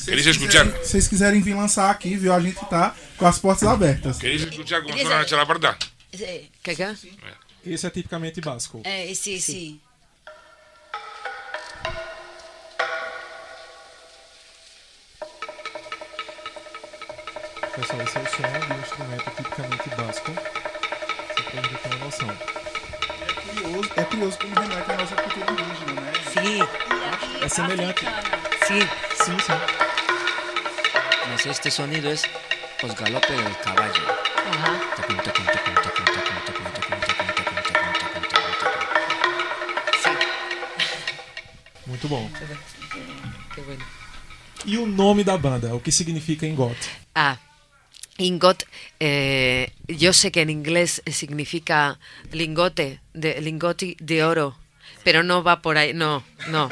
¿Queréis 0.05 0.27
escuchar? 0.27 0.65
Se 0.83 0.93
vocês 1.01 1.07
quiserem 1.09 1.41
vir 1.41 1.55
lançar 1.55 1.89
aqui, 1.91 2.15
viu? 2.15 2.31
A 2.33 2.39
gente 2.39 2.59
tá 2.69 2.95
com 3.17 3.25
as 3.27 3.37
portas 3.39 3.67
abertas. 3.67 4.17
¿Queréis 4.17 4.43
escuchar 4.43 4.81
cómo 4.81 4.93
Elisa- 4.93 5.07
suena 5.09 5.21
la 5.21 5.25
chalaparta? 5.27 5.77
¿Qué, 6.11 6.49
qué? 6.63 6.95
Esse 7.65 7.87
é 7.87 7.89
tipicamente 7.89 8.39
basco. 8.39 8.81
é, 8.85 9.11
esse, 9.11 9.33
esse. 9.33 9.77
Pessoal, 17.79 18.01
esse 18.01 18.17
é 18.17 18.21
o 18.21 18.25
som 18.27 18.41
de 18.67 18.73
um 18.73 18.79
instrumento 18.81 19.31
tipicamente 19.35 19.89
basco. 19.95 20.31
Só 20.33 21.43
pra 21.43 21.61
gente 21.61 21.75
ter 21.75 21.95
uma 21.95 22.05
noção. 22.05 22.29
É 22.29 23.33
curioso, 23.41 23.89
é 23.95 24.03
curioso 24.03 24.37
como 24.39 24.55
remete 24.59 24.91
à 24.91 24.97
nossa 24.97 25.15
cultura 25.15 25.51
indígena, 25.51 26.01
né? 26.01 26.11
Sí, 26.33 26.59
É 27.43 27.49
semelhante. 27.49 28.05
sí. 28.67 28.79
Sim, 29.23 29.37
sim. 29.39 29.53
Mas 31.29 31.45
este 31.45 31.71
sonido 31.71 32.09
es 32.09 32.23
los 32.83 32.93
galopes 32.95 33.29
del 33.37 33.57
caballo. 33.59 34.03
Ajá. 34.51 34.79
Tacum, 34.97 35.15
tacum, 35.17 35.45
tacum, 35.45 35.73
tacum, 35.75 36.05
tacum, 36.05 36.33
tacum, 36.45 36.71
tacum, 36.71 36.99
tacum, 36.99 37.35
tacum, 37.35 37.55
tacum, 37.55 37.93
tacum, 37.93 38.21
tacum, 38.21 38.63
tacum. 39.91 40.27
Muito 41.87 42.07
bom. 42.07 42.29
Qué 43.55 43.61
bueno. 43.61 43.85
E 44.65 44.77
o 44.77 44.85
nome 44.85 45.23
da 45.23 45.37
banda? 45.37 45.73
O 45.75 45.79
que 45.79 45.91
significa 45.91 46.45
Ingot? 46.45 46.77
Ah, 47.15 47.37
ingot, 48.19 48.65
eh, 48.99 49.71
yo 49.87 50.13
sé 50.13 50.31
que 50.31 50.41
en 50.41 50.49
inglés 50.49 51.01
significa 51.07 51.99
lingote, 52.31 52.99
de, 53.13 53.41
lingote 53.41 53.95
de 53.99 54.23
oro, 54.23 54.57
pero 55.03 55.23
no 55.23 55.41
va 55.41 55.61
por 55.61 55.77
ahí, 55.77 55.93
no, 55.93 56.23
no. 56.49 56.69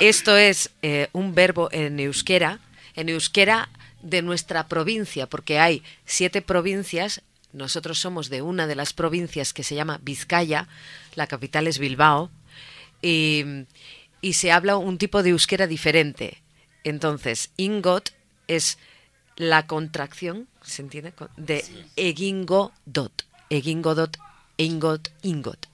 Esto 0.00 0.36
es 0.36 0.70
eh, 0.82 1.08
un 1.12 1.34
verbo 1.34 1.68
en 1.72 1.98
euskera, 2.00 2.60
en 2.94 3.08
euskera 3.08 3.68
de 4.02 4.22
nuestra 4.22 4.68
provincia, 4.68 5.26
porque 5.26 5.58
hay 5.58 5.82
siete 6.04 6.42
provincias, 6.42 7.22
nosotros 7.52 7.98
somos 7.98 8.28
de 8.28 8.42
una 8.42 8.66
de 8.66 8.74
las 8.74 8.92
provincias 8.92 9.52
que 9.52 9.62
se 9.62 9.74
llama 9.74 10.00
Vizcaya, 10.02 10.68
la 11.14 11.26
capital 11.26 11.66
es 11.66 11.78
Bilbao, 11.78 12.30
y, 13.00 13.44
y 14.20 14.32
se 14.32 14.50
habla 14.50 14.76
un 14.76 14.98
tipo 14.98 15.22
de 15.22 15.30
euskera 15.30 15.66
diferente. 15.68 16.42
Entonces, 16.82 17.50
ingot 17.56 18.10
es 18.48 18.78
la 19.38 19.66
contracción, 19.66 20.46
¿se 20.62 20.82
entiende? 20.82 21.14
De 21.36 21.64
egingo 21.96 22.72
dot. 22.84 23.24
Egingo 23.48 23.94
dot, 23.94 24.18
ingot, 24.58 25.08
ingot. 25.22 25.66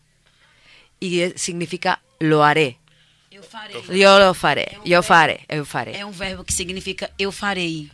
Y 1.00 1.32
significa 1.36 2.00
lo 2.20 2.44
haré. 2.44 2.78
Eu 3.30 3.42
farei. 3.42 3.82
Yo 3.98 4.18
lo 4.20 4.32
faré, 4.32 4.78
yo 4.84 5.02
faré, 5.02 5.44
eu 5.48 5.64
faré. 5.64 5.98
É 5.98 6.06
um 6.06 6.12
verbo 6.12 6.44
que 6.44 6.52
significa 6.52 7.10
eu 7.18 7.32
farei. 7.32 7.90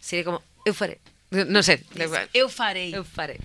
Sería 0.00 0.24
como, 0.24 0.40
eu 0.64 0.72
faré. 0.72 0.98
No 1.30 1.62
sé, 1.62 1.84
Eu 2.32 2.48
farei. 2.48 2.94
eu 2.94 3.04
faré. 3.04 3.38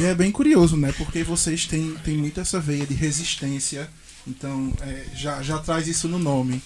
E 0.00 0.02
é 0.04 0.14
bem 0.16 0.32
curioso, 0.32 0.76
né? 0.76 0.92
Porque 0.98 1.22
vocês 1.22 1.64
têm, 1.66 1.94
têm 1.98 2.16
muito 2.16 2.40
essa 2.40 2.58
veia 2.58 2.84
de 2.84 2.94
resistência. 2.94 3.88
Então, 4.26 4.74
é, 4.82 5.06
já, 5.14 5.40
já 5.40 5.58
traz 5.60 5.86
isso 5.86 6.08
no 6.08 6.18
nome. 6.18 6.60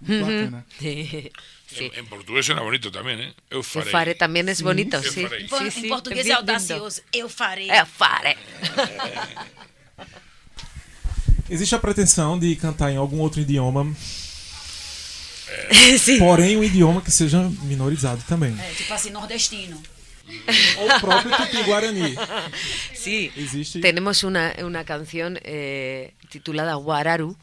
Muito 0.00 0.24
bacana. 0.24 0.64
Sí. 1.68 1.84
En, 1.92 1.98
en 1.98 2.06
portugués 2.06 2.46
suena 2.46 2.62
bonito 2.62 2.90
también, 2.90 3.20
¿eh? 3.20 3.34
Eu 3.50 3.58
Eu 3.58 3.62
farei. 3.62 3.92
faré 3.92 4.14
también 4.14 4.48
es 4.48 4.62
bonito, 4.62 5.02
sí. 5.02 5.20
farei. 5.22 5.44
Em 5.44 5.48
Sí, 5.50 5.70
sí, 5.82 5.88
português 5.88 6.24
bien 6.24 6.36
é 6.36 6.40
lindo. 6.40 6.52
audacioso. 6.52 7.02
Eu 7.12 7.28
farei. 7.28 7.68
Eu 7.70 7.84
faré. 7.84 8.38
Existe 11.50 11.74
a 11.74 11.78
pretensão 11.78 12.38
de 12.38 12.56
cantar 12.56 12.90
em 12.90 12.96
algum 12.96 13.18
outro 13.20 13.40
idioma, 13.40 13.86
Sí. 15.98 16.18
porém 16.18 16.56
um 16.56 16.64
idioma 16.64 17.02
que 17.02 17.10
seja 17.10 17.40
minorizado 17.62 18.22
também. 18.26 18.54
É, 18.58 18.70
tipo 18.72 18.92
assim, 18.94 19.10
nordestino. 19.10 19.82
O 20.80 21.00
próprio 21.00 21.36
Tupi-Guarani. 21.36 22.14
Sí, 22.94 23.30
Existe. 23.36 23.80
tenemos 23.80 24.22
una, 24.24 24.54
una 24.64 24.84
canción 24.84 25.38
eh, 25.42 26.14
titulada 26.30 26.74
Guararu, 26.74 27.36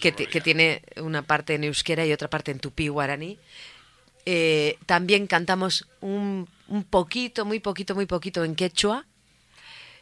que, 0.00 0.12
que 0.12 0.40
tiene 0.40 0.82
una 0.96 1.22
parte 1.22 1.54
en 1.54 1.64
euskera 1.64 2.04
y 2.06 2.12
otra 2.12 2.28
parte 2.28 2.50
en 2.50 2.58
tupí 2.60 2.88
guaraní. 2.88 3.38
Eh, 4.26 4.76
también 4.86 5.26
cantamos 5.26 5.86
un, 6.00 6.48
un 6.68 6.84
poquito, 6.84 7.44
muy 7.44 7.60
poquito, 7.60 7.94
muy 7.94 8.06
poquito 8.06 8.44
en 8.44 8.54
quechua. 8.54 9.06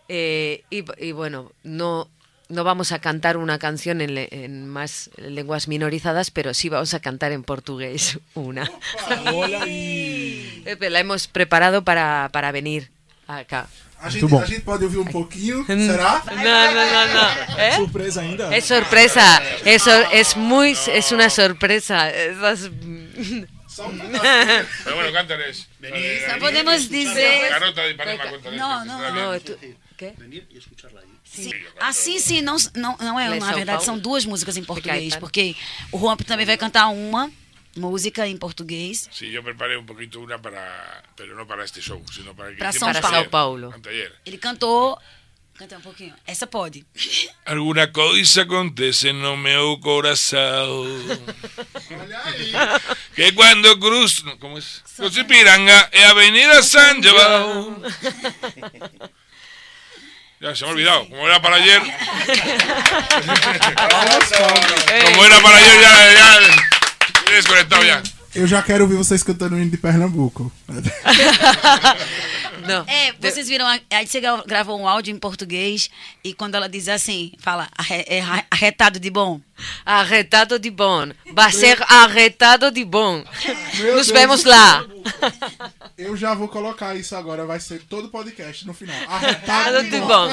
Eh, 0.09 0.65
y, 0.71 0.85
y 1.05 1.13
bueno, 1.13 1.53
no, 1.63 2.09
no 2.49 2.65
vamos 2.65 2.93
a 2.93 2.99
cantar 2.99 3.37
una 3.37 3.59
canción 3.59 4.01
en, 4.01 4.15
le- 4.15 4.29
en 4.31 4.67
más 4.67 5.11
lenguas 5.19 5.69
minorizadas, 5.69 6.31
pero 6.31 6.55
sí 6.55 6.69
vamos 6.69 6.95
a 6.95 7.01
cantar 7.01 7.33
en 7.33 7.45
portugués 7.45 8.19
una. 8.35 8.71
Eh, 9.27 10.28
Eh, 10.65 10.91
la 10.91 11.01
hemos 11.01 11.27
preparado 11.27 11.83
para, 11.83 12.29
para 12.33 12.53
venir 12.53 12.91
acá. 13.27 13.69
A 14.01 14.11
gente, 14.11 14.33
a 14.33 14.45
gente, 14.45 14.61
pode 14.61 14.85
ouvir 14.85 14.99
um 14.99 15.05
pouquinho, 15.05 15.67
será? 15.67 16.23
Não, 16.31 16.35
não, 16.37 16.75
não, 16.75 17.15
não. 17.15 17.59
É? 17.59 17.69
é? 17.69 17.73
Surpresa 17.73 18.21
ainda? 18.21 18.55
É 18.55 18.61
surpresa. 18.61 19.21
É, 19.65 19.75
é, 19.75 20.39
muito, 20.39 20.89
é 20.89 21.15
uma 21.15 21.29
surpresa. 21.29 21.97
Essas... 21.97 22.71
Pero 24.85 24.97
bueno, 24.97 25.13
cántales. 25.13 25.69
Venir. 25.81 26.39
Podemos 26.39 26.89
dizer. 26.89 27.49
Garota 27.51 27.89
de 27.89 27.95
cuéntales. 27.95 28.57
Não, 28.57 28.85
não, 28.85 29.15
não. 29.15 29.41
Venir 30.17 30.47
e 30.51 30.59
escutarla 30.59 31.01
aí. 31.01 31.09
Sim. 31.25 31.53
Assim 31.79 32.17
ah, 32.17 32.21
sim, 32.21 32.41
não, 32.41 32.57
não, 32.75 32.97
não 32.97 33.21
é, 33.21 33.39
na 33.39 33.53
verdade 33.53 33.85
são 33.85 33.99
duas 33.99 34.25
músicas 34.25 34.57
em 34.57 34.65
português, 34.65 35.15
porque 35.17 35.55
o 35.93 35.99
Juan 35.99 36.17
também 36.17 36.47
vai 36.47 36.57
cantar 36.57 36.89
uma 36.89 37.31
música 37.77 38.27
em 38.27 38.37
português. 38.37 39.09
Sí, 39.13 39.31
yo 39.31 39.43
preparé 39.43 39.77
un 39.77 39.87
poquito 39.87 40.21
una 40.21 40.39
para, 40.41 41.03
pero 41.17 41.35
no 41.37 41.47
para 41.47 41.65
este 41.65 41.81
show, 41.81 42.03
sino 42.13 42.35
para 42.35 42.51
que 42.51 42.57
Para 42.59 42.73
São 42.73 42.93
São 42.93 43.29
Paulo. 43.29 43.73
anteayer. 43.75 44.13
Ele 44.25 44.39
cantou. 44.39 44.99
Canta 45.59 45.77
um 45.77 45.81
pouquinho. 45.81 46.15
Essa 46.25 46.47
pode. 46.47 46.87
Alguna 47.45 47.89
coisa 47.89 48.43
acontece 48.43 49.13
no 49.13 49.37
meu 49.37 49.81
corazón. 49.81 50.87
Que 53.17 53.33
cuando 53.35 53.77
cruzo, 53.81 54.39
¿cómo 54.39 54.59
es? 54.59 54.85
Cruzo 54.97 55.25
Piranga 55.27 55.89
e 55.93 56.05
Avenida 56.05 56.63
San 56.63 57.03
João. 57.03 57.83
Ya 60.41 60.55
se 60.55 60.63
me 60.63 60.71
ha 60.71 60.73
olvidado, 60.75 61.09
como 61.09 61.27
era 61.27 61.43
para 61.43 61.57
ayer. 61.57 61.83
como 65.05 65.25
era 65.25 65.41
para 65.41 65.57
ayer, 65.59 65.81
ya, 65.81 66.13
ya, 66.13 66.39
he 67.33 67.37
desconectado 67.37 67.85
ya. 67.85 68.03
Eu 68.35 68.47
já 68.47 68.63
quero 68.63 68.85
ouvir 68.85 68.97
vocês 68.97 69.23
cantando 69.23 69.57
o 69.57 69.59
hino 69.59 69.71
de 69.71 69.79
Pernambuco. 69.79 70.53
Não. 72.67 72.85
É, 72.87 73.13
vocês 73.19 73.49
viram, 73.49 73.67
aí 73.67 74.07
você 74.07 74.21
gravou 74.47 74.79
um 74.79 74.87
áudio 74.87 75.15
em 75.15 75.19
português 75.19 75.89
e 76.23 76.35
quando 76.35 76.55
ela 76.55 76.69
diz 76.69 76.87
assim, 76.89 77.33
fala 77.39 77.67
é 77.89 78.21
arre- 78.21 78.45
arretado 78.51 79.01
de 79.01 79.09
bom. 79.09 79.41
Arretado 79.85 80.59
de 80.59 80.71
bom. 80.71 81.09
Vai 81.33 81.51
ser 81.53 81.83
arretado 81.91 82.71
de 82.71 82.85
bom. 82.85 83.25
Meu 83.79 83.97
Nos 83.97 84.07
Deus 84.07 84.11
vemos 84.11 84.43
do 84.45 84.51
lá. 84.51 84.85
Eu 85.97 86.15
já 86.17 86.35
vou 86.35 86.49
colocar 86.49 86.95
isso 86.95 87.17
agora, 87.17 87.47
vai 87.47 87.59
ser 87.59 87.81
todo 87.89 88.11
podcast 88.11 88.67
no 88.67 88.75
final. 88.75 88.95
Arretado 89.09 89.79
Arretado 89.79 89.91
de 89.91 90.01
bom. 90.01 90.29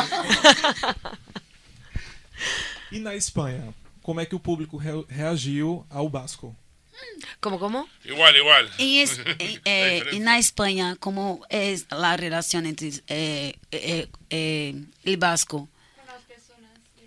E 2.92 3.00
na 3.00 3.16
Espanha, 3.16 3.74
como 4.04 4.20
é 4.20 4.26
que 4.26 4.36
o 4.36 4.40
público 4.40 4.76
re- 4.78 5.06
reagiu 5.10 5.86
ao 5.90 6.10
Basco? 6.10 6.56
Como, 7.40 7.60
como? 7.60 7.88
Igual, 8.04 8.36
igual. 8.36 8.70
Em 8.78 9.02
es- 9.02 9.20
em- 9.40 9.62
eh, 9.66 10.20
na 10.20 10.38
España, 10.38 10.96
¿cómo 11.00 11.46
es 11.50 11.86
la 11.92 12.18
relación 12.18 12.66
entre 12.66 12.90
eh, 13.08 13.56
eh, 13.72 14.08
eh, 14.30 14.76
el 15.04 15.18
vasco? 15.18 15.68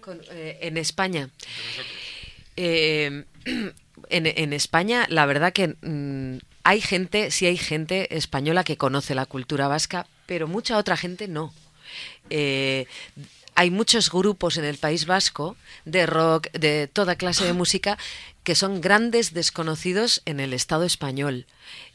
Con- 0.00 0.20
eh, 0.30 0.58
en 0.62 0.76
España. 0.76 1.28
Eh, 2.56 3.24
en, 3.44 4.26
en 4.26 4.52
España, 4.52 5.06
la 5.08 5.26
verdad 5.26 5.52
que 5.52 5.68
mm, 5.80 6.38
hay 6.64 6.80
gente, 6.80 7.30
sí 7.30 7.46
hay 7.46 7.56
gente 7.56 8.16
española 8.16 8.64
que 8.64 8.76
conoce 8.76 9.14
la 9.14 9.26
cultura 9.26 9.68
vasca, 9.68 10.06
pero 10.26 10.46
mucha 10.48 10.76
otra 10.76 10.96
gente 10.96 11.28
no. 11.28 11.52
Eh, 12.30 12.86
hay 13.54 13.70
muchos 13.70 14.10
grupos 14.10 14.56
en 14.56 14.64
el 14.64 14.76
País 14.78 15.06
Vasco 15.06 15.56
de 15.84 16.06
rock, 16.06 16.50
de 16.52 16.86
toda 16.86 17.16
clase 17.16 17.44
de 17.44 17.54
música, 17.54 17.98
que 18.48 18.54
son 18.54 18.80
grandes 18.80 19.34
desconocidos 19.34 20.22
en 20.24 20.40
el 20.40 20.54
Estado 20.54 20.84
español. 20.84 21.44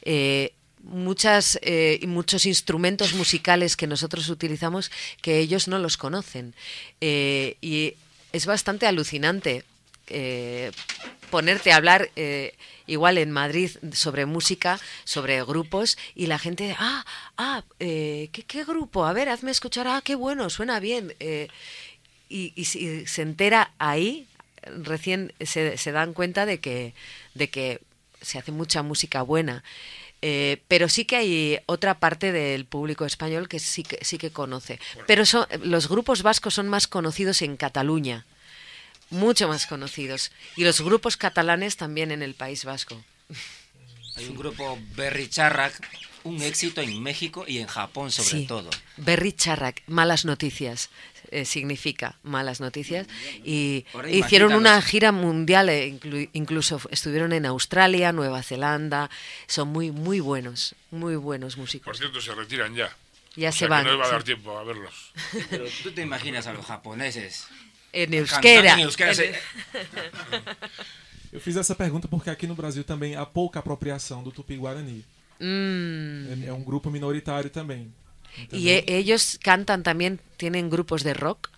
Eh, 0.03 0.53
muchas 0.83 1.57
eh, 1.63 1.97
y 1.99 2.05
muchos 2.05 2.45
instrumentos 2.45 3.15
musicales 3.15 3.75
que 3.75 3.87
nosotros 3.87 4.29
utilizamos 4.29 4.91
que 5.23 5.39
ellos 5.39 5.67
no 5.67 5.79
los 5.79 5.97
conocen 5.97 6.53
Eh, 7.01 7.57
y 7.59 7.95
es 8.33 8.45
bastante 8.45 8.85
alucinante 8.85 9.63
ponerte 11.31 11.71
a 11.71 11.77
hablar 11.77 12.11
igual 12.85 13.17
en 13.17 13.31
Madrid 13.31 13.71
sobre 13.93 14.27
música, 14.27 14.79
sobre 15.05 15.43
grupos 15.43 15.97
y 16.13 16.27
la 16.27 16.37
gente, 16.37 16.75
ah, 16.77 17.03
ah, 17.35 17.63
¿qué, 17.79 18.63
grupo? 18.67 19.05
A 19.05 19.13
ver, 19.13 19.29
hazme 19.29 19.49
escuchar, 19.49 19.87
ah, 19.87 20.01
qué 20.03 20.13
bueno, 20.13 20.51
suena 20.51 20.79
bien. 20.79 21.15
y, 22.29 22.53
y 22.55 22.65
si- 22.65 23.07
se 23.07 23.21
entera 23.23 23.71
ahí, 23.79 24.27
recién 24.83 25.33
se, 25.41 25.77
se 25.77 25.91
dan 25.91 26.13
cuenta 26.13 26.45
de 26.45 26.59
que, 26.59 26.93
de 27.33 27.49
que 27.49 27.81
se 28.21 28.37
hace 28.39 28.51
mucha 28.51 28.83
música 28.83 29.21
buena. 29.21 29.63
Eh, 30.25 30.61
pero 30.69 30.87
sí 30.87 31.03
que 31.03 31.17
hay 31.17 31.59
otra 31.65 31.99
parte 31.99 32.31
del 32.31 32.65
público 32.65 33.05
español 33.05 33.49
que 33.49 33.59
sí 33.59 33.83
que, 33.83 33.99
sí 34.05 34.17
que 34.17 34.31
conoce. 34.31 34.79
Pero 35.05 35.25
son, 35.25 35.45
los 35.63 35.89
grupos 35.89 36.21
vascos 36.23 36.53
son 36.53 36.69
más 36.69 36.87
conocidos 36.87 37.41
en 37.41 37.57
Cataluña, 37.57 38.25
mucho 39.09 39.49
más 39.49 39.67
conocidos. 39.67 40.31
Y 40.55 40.63
los 40.63 40.79
grupos 40.79 41.17
catalanes 41.17 41.75
también 41.75 42.11
en 42.11 42.21
el 42.23 42.35
País 42.35 42.63
Vasco. 42.63 43.03
Hay 44.15 44.27
un 44.27 44.37
grupo 44.37 44.79
Berry 44.95 45.27
Charrac, 45.27 45.73
un 46.23 46.41
éxito 46.41 46.79
en 46.81 47.01
México 47.03 47.43
y 47.45 47.57
en 47.57 47.67
Japón 47.67 48.11
sobre 48.11 48.29
Sí. 48.29 48.45
todo. 48.45 48.69
Berry 48.95 49.33
Charrac, 49.33 49.81
malas 49.87 50.23
noticias, 50.23 50.89
eh, 51.33 51.45
significa 51.45 52.17
malas 52.23 52.59
noticias. 52.61 53.07
Y 53.43 53.85
Ahora 53.93 54.09
hicieron 54.09 54.53
una 54.53 54.81
gira 54.81 55.11
mundial, 55.11 55.69
eh, 55.69 55.93
inclu- 55.99 56.29
incluso 56.33 56.79
estuvieron 56.91 57.33
en 57.33 57.45
Australia, 57.45 58.11
Nueva 58.11 58.43
Zelanda. 58.43 59.09
Son 59.47 59.69
muy, 59.69 59.91
muy 59.91 60.19
buenos, 60.19 60.75
muy 60.91 61.15
buenos 61.15 61.55
Por 61.55 61.61
músicos. 61.63 61.97
cierto, 61.97 62.21
se 62.21 62.33
retiran 62.35 62.75
ya. 62.75 62.95
Ya 63.35 63.49
O 63.49 63.51
se 63.51 63.59
sea, 63.59 63.67
que 63.67 63.69
van. 63.71 63.83
no 63.85 63.91
les 63.93 63.99
va 64.01 64.05
a 64.05 64.11
dar 64.11 64.21
sí. 64.21 64.25
tiempo 64.25 64.57
a 64.57 64.63
verlos. 64.63 65.11
Pero 65.49 65.65
tú 65.81 65.91
te 65.91 66.01
imaginas 66.03 66.45
a 66.47 66.53
los 66.53 66.65
japoneses 66.65 67.47
En 67.91 68.13
euskera. 68.13 68.73
en 68.73 68.79
euskera, 68.81 69.09
En- 69.11 69.15
se- 69.15 69.33
Eu 71.31 71.41
fiz 71.41 71.55
essa 71.55 71.73
pergunta 71.73 72.07
porque 72.07 72.29
aqui 72.29 72.45
no 72.45 72.53
Brasil 72.53 72.83
também 72.83 73.15
há 73.15 73.25
pouca 73.25 73.57
apropriação 73.59 74.21
do 74.21 74.31
Tupi-Guarani. 74.31 75.03
Mm. 75.39 76.43
É, 76.43 76.47
é 76.49 76.53
um 76.53 76.63
grupo 76.63 76.91
minoritário 76.91 77.49
também. 77.49 77.91
E- 78.51 78.83
ellos 78.87 79.37
cantan 79.41 79.83
también, 79.83 80.19
tienen 80.37 80.69
grupos 80.69 81.03
de 81.03 81.13
rock. 81.13 81.49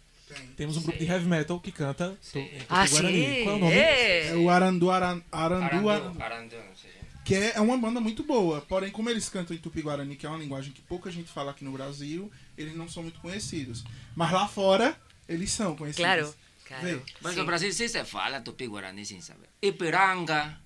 Temos 0.58 0.78
um 0.78 0.84
grupo 0.84 0.98
de 1.00 1.06
heavy 1.06 1.26
metal 1.28 1.62
que 1.62 1.72
canta 1.72 2.18
em 2.34 2.50
Ah, 2.70 2.84
Tupi-Guarani. 2.86 3.26
sí. 3.26 3.44
Qual 3.44 3.56
é 3.56 3.58
o 3.58 3.60
nome? 3.60 3.74
eh. 3.76 4.28
É 4.30 4.36
o 4.36 4.50
Arandu 4.50 4.92
Aran, 4.92 5.22
Arandu, 5.32 5.64
Arandu, 5.66 5.90
Arandu, 5.90 6.24
Arandu, 6.24 6.56
não 6.58 6.76
sei. 6.76 6.92
que 7.24 7.36
é 7.36 7.60
uma 7.62 7.78
banda 7.78 8.00
muito 8.02 8.24
boa. 8.24 8.62
Porém, 8.62 8.92
como 8.92 9.10
eles 9.10 9.30
cantam 9.30 9.56
em 9.56 9.60
Tupi-Guarani, 9.60 10.16
que 10.16 10.26
é 10.26 10.30
uma 10.30 10.38
linguagem 10.38 10.72
que 10.74 10.82
pouca 10.82 11.10
gente 11.12 11.30
fala 11.32 11.52
aqui 11.52 11.64
no 11.64 11.72
Brasil, 11.72 12.30
eles 12.58 12.76
não 12.76 12.88
são 12.90 13.04
muito 13.04 13.20
conhecidos. 13.20 13.84
Mas 14.16 14.32
lá 14.32 14.48
fora, 14.48 14.96
eles 15.28 15.52
são 15.52 15.76
conhecidos. 15.76 16.06
Claro, 16.06 16.36
claro. 16.68 17.02
Mas 17.22 17.34
Sí. 17.34 17.40
no 17.40 17.46
Brasil 17.46 17.72
sí 17.74 17.88
se 17.88 18.04
fala 18.06 18.42
tupi 18.44 18.68
guaraní 18.68 19.06
sin 19.06 19.22
saber. 19.22 19.50
Ipiranga, 19.62 20.60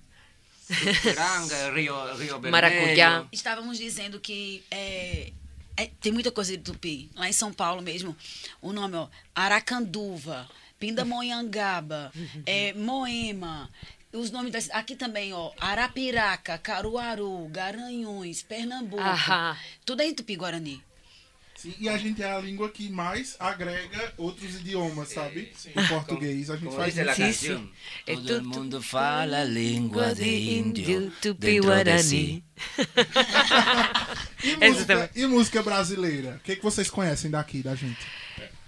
Ipiranga, 0.68 1.70
Rio, 1.74 1.94
Rio 2.16 2.40
Vermelho. 2.40 2.50
Maracujá. 2.52 3.26
Estávamos 3.32 3.78
dizendo 3.78 4.20
que 4.20 4.62
é, 4.70 5.32
é, 5.82 5.90
tem 6.00 6.12
muita 6.12 6.30
coisa 6.30 6.56
de 6.56 6.62
tupi. 6.62 7.10
Lá 7.14 7.28
em 7.28 7.32
São 7.32 7.52
Paulo 7.52 7.80
mesmo, 7.82 8.16
o 8.60 8.72
nome, 8.72 8.96
ó, 8.96 9.08
Aracanduva, 9.34 10.48
Pindamonhangaba, 10.78 12.12
é, 12.46 12.72
Moema. 12.74 13.70
Os 14.12 14.30
nomes 14.32 14.50
das. 14.52 14.68
Aqui 14.70 14.96
também, 14.96 15.32
ó. 15.32 15.52
Arapiraca, 15.60 16.58
Caruaru, 16.58 17.46
Garanhuns, 17.48 18.42
Pernambuco. 18.42 19.02
Tudo 19.84 20.02
é 20.02 20.06
em 20.06 20.14
Tupi-Guarani. 20.14 20.82
Sim, 21.60 21.74
e 21.78 21.88
a 21.90 21.98
gente 21.98 22.22
é 22.22 22.32
a 22.32 22.38
língua 22.38 22.70
que 22.70 22.88
mais 22.88 23.36
agrega 23.38 24.14
outros 24.16 24.54
idiomas, 24.54 25.10
sabe? 25.10 25.52
Em 25.76 25.86
português. 25.88 26.48
A 26.48 26.56
gente 26.56 26.74
faz 26.74 26.96
isso. 26.96 27.04
Canción. 27.04 27.68
Eh, 28.06 28.16
Todo 28.16 28.42
mundo 28.44 28.82
fala 28.82 29.42
lengua 29.42 30.14
de 30.14 30.58
indio 30.58 31.12
tupi 31.20 31.60
sí. 32.02 32.42
E 34.42 34.56
música, 34.70 35.10
e 35.14 35.26
música 35.26 35.62
brasileira? 35.62 36.36
O 36.36 36.44
que, 36.44 36.56
que 36.56 36.62
vocês 36.62 36.88
conhecem 36.88 37.30
daqui 37.30 37.62
da 37.62 37.74
gente? 37.74 38.00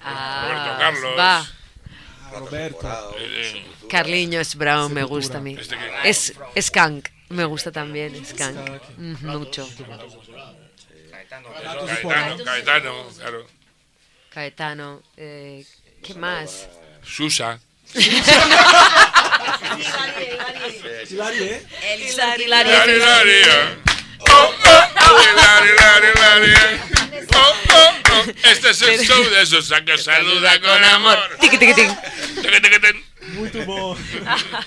Ah, 0.04 0.76
Carlos. 0.78 1.16
va. 1.16 1.48
Roberto. 2.32 2.86
Carliños 3.88 4.54
Brown 4.54 4.88
me 4.90 5.04
gusta 5.04 5.38
a 5.38 5.40
mí. 5.40 5.56
Que- 5.56 6.08
Es 6.08 6.32
Skunk, 6.56 7.10
me 7.32 7.44
gusta 7.44 7.70
también. 7.72 8.12
Mm, 8.96 9.26
mucho. 9.26 9.68
Caetano, 11.10 11.48
Caetano, 11.52 12.44
Caetano, 12.44 13.08
claro. 13.18 13.46
Caetano, 14.30 15.02
eh, 15.16 15.66
¿qué 16.02 16.14
más? 16.14 16.68
Susa. 17.02 17.58
Hilarie. 21.14 21.54
Eh. 21.54 21.66
Oh, 24.20 24.30
oh, 24.30 24.54
oh, 24.96 25.20
eh. 25.20 25.34
Oh, 27.34 27.54
oh, 27.70 27.92
oh. 28.12 28.24
Este 28.44 28.70
es 28.70 28.82
el 28.82 29.00
show 29.00 29.22
de 29.30 29.46
Susa 29.46 29.84
que 29.84 29.98
saluda 29.98 30.60
con 30.60 30.84
amor. 30.84 31.18
Tiqui. 31.40 31.58
Muito 33.32 33.64
bom. 33.64 33.96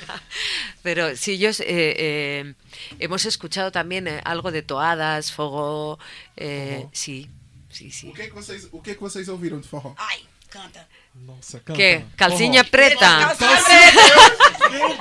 Pero 0.84 1.16
sí, 1.16 1.38
yo 1.38 1.50
eh, 1.50 1.56
eh, 1.60 2.54
hemos 3.00 3.26
escuchado 3.26 3.72
también 3.72 4.08
eh, 4.08 4.22
algo 4.24 4.52
de 4.52 4.62
toadas, 4.62 5.32
fogo, 5.32 6.00
eh, 6.38 6.86
sí, 6.92 7.30
sí, 7.70 7.92
sí. 7.92 8.10
O 8.10 8.14
que, 8.14 8.24
que 8.28 8.34
vocês, 8.34 8.68
o 8.72 8.82
que, 8.82 8.94
que 8.96 9.02
vocês 9.02 9.28
ouviram 9.30 9.60
de 9.60 9.68
forró? 9.68 9.96
Ai, 9.98 10.20
canta. 10.50 10.88
Nossa, 11.16 11.60
canta. 11.62 11.78
¿Qué? 11.78 12.06
Calcinha 12.18 12.64
Forró. 12.64 12.72
preta. 12.72 13.36
Meu 14.70 14.98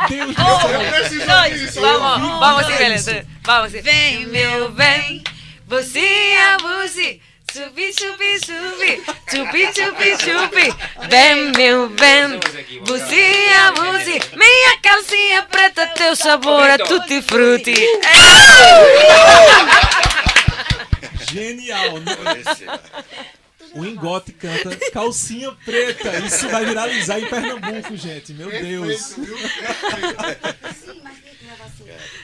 Deus 0.97 1.61
do 1.61 1.73
céu. 1.73 1.83
Vamos, 1.83 2.41
vamos, 2.41 2.67
vamos. 3.43 3.73
Vem, 3.73 4.27
meu 4.27 4.71
bem. 4.73 5.25
Você 5.67 6.07
abuse. 6.55 7.21
Subi, 7.55 7.93
subi, 7.93 8.39
subi. 8.45 9.01
Chupi, 9.31 9.73
chupi, 9.73 10.17
chupi. 10.19 10.75
Vem, 11.09 11.53
meu 11.53 11.89
bem. 11.89 12.41
Você 12.85 13.47
abuse. 13.69 14.21
Minha 14.35 14.79
calcinha 14.83 15.43
preta, 15.45 15.87
teu 15.95 16.17
sabor 16.17 16.67
é 16.67 16.79
tutti 16.79 17.23
frutti. 17.23 17.75
Genial. 21.31 21.95
O 23.77 23.85
Engote 23.85 24.33
canta 24.33 24.77
Calcinha 24.91 25.53
Preta. 25.65 26.19
Isso 26.27 26.49
vai 26.49 26.65
viralizar 26.65 27.21
em 27.21 27.29
Pernambuco, 27.29 27.97
gente. 27.97 28.33
Meu 28.33 28.51
Deus. 28.51 29.15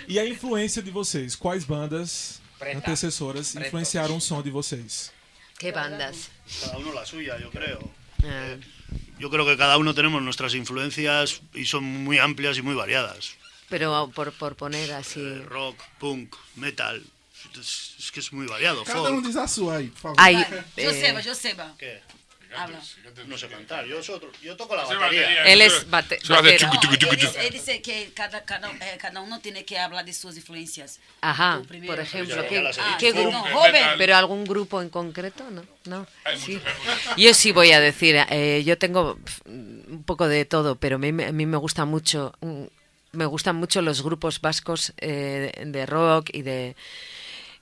E 0.09 0.19
a 0.19 0.27
influência 0.27 0.83
de 0.83 0.91
vocês? 0.91 1.37
Quais 1.37 1.63
bandas 1.63 2.41
antecessoras 2.75 3.55
influenciaram 3.55 4.17
o 4.17 4.21
som 4.21 4.43
de 4.43 4.51
vocês? 4.51 5.20
¿Qué 5.61 5.73
bandas? 5.73 6.31
Cada 6.63 6.79
uno 6.79 6.93
la 6.95 7.05
suya, 7.05 7.39
yo 7.39 7.51
creo. 7.51 7.79
Ah, 8.25 8.57
Yo 9.19 9.29
creo 9.29 9.45
que 9.45 9.57
cada 9.59 9.77
uno 9.77 9.93
tenemos 9.95 10.23
nuestras 10.23 10.55
influencias 10.55 11.43
y 11.53 11.67
son 11.67 11.85
muy 11.85 12.17
amplias 12.19 12.57
y 12.57 12.63
muy 12.63 12.75
variadas. 12.75 13.37
pero 13.69 14.11
por, 14.15 14.33
por 14.33 14.57
poner 14.57 14.89
Eh, 14.89 14.95
así. 14.95 15.23
Rock, 15.45 15.77
punk, 15.99 16.35
metal, 16.57 17.03
Es, 17.61 17.95
es 17.99 18.11
que 18.11 18.21
es 18.21 18.33
muy 18.33 18.47
variado. 18.47 18.85
Cada 18.85 18.99
folk. 19.01 19.13
um 19.19 19.23
diz 19.23 19.37
a 19.37 19.47
sua 19.47 19.77
aí, 19.77 19.89
por 19.89 20.01
favor. 20.01 20.17
Vai, 20.17 20.35
eh, 20.77 20.85
Joseba, 20.87 21.21
Joseba. 21.23 21.75
¿Qué? 21.79 22.01
Habla. 22.57 22.81
No 23.27 23.39
sé 23.39 23.49
cantar. 23.49 23.85
Yo, 23.87 24.03
soy 24.03 24.17
otro- 24.17 24.33
yo 24.43 24.57
toco 24.57 24.75
la 24.75 24.83
batería. 24.83 25.01
batería, 25.23 25.45
Él 25.45 25.63
es 25.63 25.87
bate- 25.89 26.19
batero. 26.29 26.41
ele 27.39 27.51
disse 27.51 27.81
que 27.83 28.11
cada, 28.15 28.45
cada, 28.45 28.71
eh, 28.71 28.99
cada 29.01 29.21
uno 29.21 29.39
tiene 29.41 29.65
que 29.65 29.79
hablar 29.79 30.05
de 30.05 30.13
sus 30.13 30.37
influencias. 30.37 30.99
Ajá, 31.21 31.63
por 31.87 31.99
ejemplo, 32.01 32.45
¿qué, 32.49 32.59
Ah, 32.59 32.99
grupo? 33.13 33.31
no, 33.31 33.45
joven. 33.45 33.85
¿Pero 33.99 34.17
algún 34.17 34.45
grupo 34.45 34.83
en 34.83 34.89
concreto? 34.89 35.45
No, 35.51 35.63
no. 35.85 36.07
Sí. 36.37 36.61
Yo 37.17 37.35
sí 37.35 37.53
voy 37.53 37.73
a 37.73 37.81
decir, 37.81 38.17
eh, 38.31 38.63
yo 38.65 38.77
tengo 38.79 39.19
un 39.47 40.03
poco 40.05 40.27
de 40.29 40.45
todo, 40.45 40.77
pero 40.77 40.97
a 40.97 40.99
mí, 40.99 41.13
me- 41.13 41.27
a 41.27 41.33
mí 41.33 41.47
me 41.47 41.57
gusta 41.57 41.85
mucho, 41.85 42.35
mm, 42.41 42.65
me 43.13 43.27
gustan 43.27 43.57
mucho 43.57 43.83
los 43.83 44.03
grupos 44.03 44.41
vascos 44.41 44.93
eh, 44.99 45.53
de 45.67 45.87
rock 45.87 46.31
y 46.33 46.43
de 46.43 46.77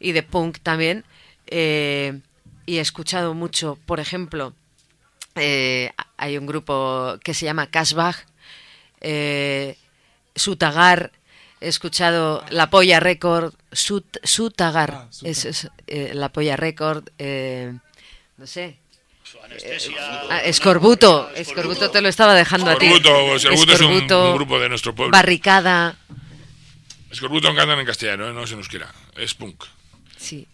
y 0.01 0.13
de 0.13 0.23
punk 0.23 0.59
también. 0.63 1.05
eh, 1.51 2.21
y 2.67 2.77
he 2.77 2.81
escuchado 2.83 3.33
mucho, 3.33 3.79
por 3.87 3.99
ejemplo, 3.99 4.53
eh, 5.41 5.93
hay 6.17 6.37
un 6.39 6.47
grupo 6.47 7.17
que 7.23 7.35
se 7.35 7.45
llama 7.47 7.69
Casbah, 7.71 8.15
eh, 9.01 9.77
Sutagar, 10.35 11.13
he 11.61 11.69
escuchado 11.69 12.45
La 12.51 12.71
Polla 12.71 13.01
Record, 13.01 13.55
Sut, 13.73 14.19
Sutagar, 14.25 14.91
Ah, 14.95 15.07
Sutagar. 15.11 15.31
es, 15.33 15.45
es, 15.45 15.69
eh, 15.87 16.13
La 16.15 16.29
Polla 16.31 16.57
Record, 16.57 17.09
eh, 17.19 17.73
no 18.37 18.47
sé, 18.47 18.79
Anestesia. 19.45 19.97
Ah, 20.31 20.41
Escorbuto, 20.45 21.31
Escorbuto 21.35 21.91
te 21.91 22.01
lo 22.01 22.09
estaba 22.09 22.35
dejando 22.35 22.71
a 22.71 22.77
ti. 22.77 22.87
Escorbuto, 22.87 23.37
Escorbuto 23.37 23.73
es 23.73 23.81
un- 23.81 23.87
Escorbuto, 23.93 24.31
un 24.31 24.37
grupo 24.37 24.59
de 24.61 24.69
nuestro 24.69 24.95
pueblo. 24.95 25.13
Barricada, 25.13 25.97
Escorbuto 27.11 27.55
cantan 27.55 27.79
en 27.81 27.87
castellano, 27.87 28.29
¿eh? 28.29 28.33
no 28.33 28.47
se 28.47 28.57
nos 28.57 28.69
quiera. 28.69 28.93
Es 29.17 29.35
punk. 29.35 29.65
sí. 30.17 30.47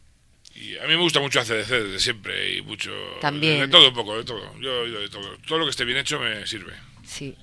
Y 0.56 0.76
a 0.78 0.82
mí 0.82 0.88
me 0.88 0.96
gusta 1.02 1.20
mucho 1.20 1.40
ACDC 1.40 1.68
desde 1.68 1.98
siempre 1.98 2.56
y 2.56 2.62
mucho. 2.62 2.90
También. 3.20 3.60
De 3.60 3.68
todo 3.68 3.88
un 3.88 3.94
poco, 3.94 4.16
de 4.16 4.24
todo. 4.24 4.52
Yo, 4.60 4.86
yo 4.86 5.00
de 5.00 5.08
todo. 5.08 5.36
Todo 5.46 5.58
lo 5.58 5.64
que 5.64 5.70
esté 5.70 5.84
bien 5.84 5.98
hecho 5.98 6.18
me 6.20 6.46
sirve. 6.46 6.72
Sí, 7.04 7.36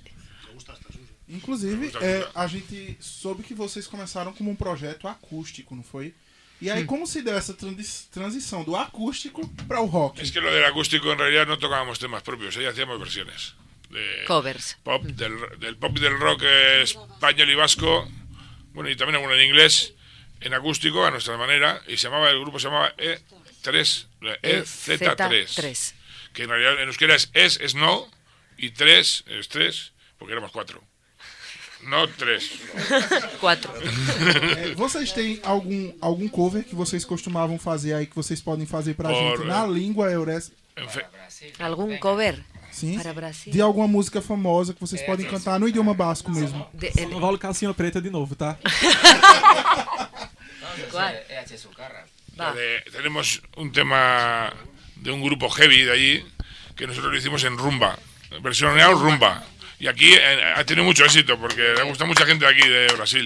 Inclusive, 1.30 1.92
é, 2.02 2.28
a 2.36 2.46
gente 2.46 2.98
soube 3.00 3.42
que 3.44 3.54
vocês 3.54 3.88
começaram 3.88 4.34
como 4.34 4.52
um 4.52 4.56
projeto 4.56 5.08
acústico, 5.08 5.74
não 5.76 5.84
foi? 5.84 6.14
E 6.62 6.70
aí, 6.70 6.84
como 6.86 7.08
se 7.08 7.22
deu 7.22 7.36
essa 7.38 7.54
transi- 7.54 8.08
transição 8.12 8.64
do 8.66 8.76
acústico 8.76 9.48
para 9.66 9.80
o 9.82 9.86
rock? 9.86 10.22
Es 10.22 10.30
que 10.30 10.42
lo 10.42 10.52
del 10.52 10.66
acústico 10.66 11.10
en 11.12 11.18
realidad 11.18 11.48
no 11.48 11.58
tocábamos 11.58 11.98
temas 12.00 12.22
propios, 12.22 12.58
ahí 12.58 12.66
hacíamos 12.66 13.00
versiones. 13.00 13.56
De 13.90 14.26
covers. 14.28 14.78
pop, 14.84 15.04
del, 15.04 15.34
del 15.60 15.78
pop 15.78 15.94
y 15.98 16.02
del 16.02 16.20
rock 16.20 16.42
eh, 16.44 16.82
español 16.84 17.50
y 17.50 17.56
vasco, 17.56 18.08
bueno, 18.74 18.90
y 18.90 18.96
también 18.98 19.16
alguno 19.16 19.34
en 19.34 19.48
inglés, 19.48 19.94
en 20.42 20.54
acústico, 20.54 21.06
a 21.06 21.12
nuestra 21.12 21.38
manera, 21.38 21.82
y 21.88 21.98
se 21.98 22.08
llamaba, 22.08 22.30
el 22.30 22.40
grupo 22.42 22.60
se 22.60 22.68
llamaba 22.68 22.94
E3, 22.98 24.06
E 24.42 24.62
EZ3. 24.64 25.16
Z3. 25.48 25.94
Que 26.34 26.44
en 26.44 26.50
realidad 26.50 26.82
en 26.82 26.88
euskera 26.88 27.16
es 27.16 27.30
es, 27.34 27.60
es 27.60 27.76
no, 27.76 28.08
y 28.58 28.72
tres 28.72 29.24
es 29.28 29.48
tres, 29.50 29.94
porque 30.18 30.34
éramos 30.34 30.52
cuatro. 30.52 30.82
No 31.84 32.08
tres. 32.08 32.52
Cuatro. 33.42 33.74
É, 33.76 34.76
vocês 34.76 35.12
têm 35.14 35.40
algum, 35.44 35.92
algum 36.00 36.28
cover 36.30 36.64
que 36.64 36.76
vocês 36.76 37.04
costumavam 37.04 37.58
fazer 37.58 37.96
aí 37.96 38.06
que 38.06 38.16
vocês 38.16 38.40
podem 38.40 38.68
fazer 38.68 38.94
pra 38.94 39.10
Por- 39.10 39.16
gente 39.38 39.48
na 39.48 39.66
língua 39.66 40.12
eures? 40.12 40.52
En 40.78 40.88
fe- 40.88 41.06
¿Algún 41.58 41.98
cover 41.98 42.40
Sim? 42.72 43.00
para 43.00 43.12
Brasil? 43.14 43.52
De 43.52 43.60
alguma 43.62 43.88
música 43.88 44.22
famosa 44.22 44.76
que 44.76 44.80
vocês 44.80 45.02
podem 45.02 45.26
cantar 45.28 45.60
no 45.60 45.68
idioma 45.68 45.96
basco 45.96 46.30
mesmo. 46.30 46.68
De- 46.72 46.92
Só 46.92 47.00
el- 47.02 47.10
não 47.10 47.20
vale 47.20 47.40
calcinha 47.40 47.74
preta 47.74 48.00
de 48.00 48.12
novo, 48.12 48.36
tá? 48.36 48.60
Tenemos 52.92 53.42
un 53.58 53.72
tema 53.72 54.52
de 54.96 55.12
un 55.12 55.22
grupo 55.22 55.50
heavy 55.50 55.84
de 55.84 55.92
allí 55.92 56.26
que 56.76 56.88
nosotros 56.88 57.12
lo 57.12 57.18
hicimos 57.18 57.44
en 57.44 57.58
rumba, 57.58 57.98
versionado 58.42 58.94
rumba. 58.94 59.44
Y 59.80 59.88
aquí 59.88 60.14
eh, 60.14 60.54
ha 60.56 60.64
tenido 60.64 60.86
mucho 60.86 61.04
éxito 61.06 61.38
porque 61.40 61.74
le 61.76 61.84
gusta 61.84 62.06
mucha 62.06 62.26
gente 62.26 62.46
de 62.46 62.52
aquí 62.52 62.68
de 62.68 62.88
Brasil. 62.96 63.26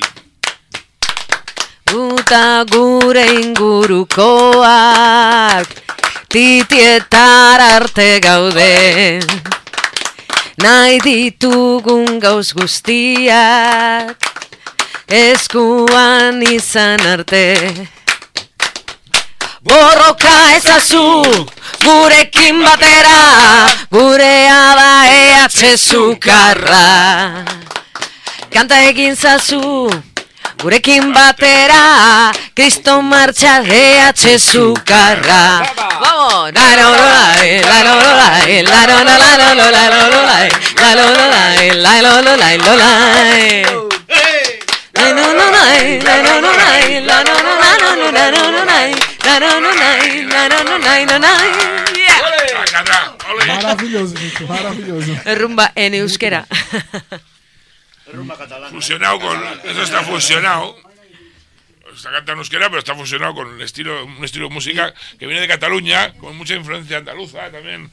Guta 1.91 2.63
gure 2.63 3.25
ingurukoak 3.27 4.15
Titietar 6.27 7.61
arte 7.61 8.19
gaude 8.19 9.19
Nahi 10.57 10.99
ditugun 10.99 12.19
gauz 12.19 12.53
guztiak 12.53 14.17
Eskuan 15.07 16.41
izan 16.41 16.97
arte 17.05 17.53
Borroka 19.61 20.33
ezazu 20.57 21.21
gurekin 21.83 22.63
batera 22.65 23.69
Gurea 23.91 24.73
da 24.79 25.05
EH 25.05 25.77
zukarra 25.77 27.45
Kanta 28.49 28.81
egin 28.89 29.13
zazu 29.15 29.91
Gurekin 30.63 31.13
batera 31.13 32.33
Kristo 32.55 33.01
martxa 33.01 33.61
EH 33.61 34.37
zukarra 34.41 35.61
Vamos! 36.01 36.53
Eh, 43.37 43.94
Maravilhoso, 53.47 54.15
gente, 54.17 54.45
maravilhoso. 54.45 55.13
Rumba 55.35 55.71
en 55.75 55.93
euskera. 55.95 56.47
Rumba 58.11 58.37
catalana. 58.37 58.69
Fusionado 58.69 59.19
con. 59.19 59.43
Eso 59.63 59.83
está 59.83 60.03
fusionado. 60.03 60.75
Está 61.95 62.11
cantando 62.11 62.41
euskera, 62.41 62.69
pero 62.69 62.79
está 62.79 62.93
fusionado 62.95 63.33
con 63.35 63.55
el 63.55 63.61
estilo, 63.61 64.05
un 64.05 64.23
estilo 64.23 64.49
de 64.49 64.53
música 64.53 64.93
que 65.17 65.27
viene 65.27 65.41
de 65.41 65.47
Cataluña, 65.47 66.13
con 66.13 66.35
mucha 66.35 66.55
influencia 66.55 66.97
andaluza 66.97 67.49
también. 67.51 67.89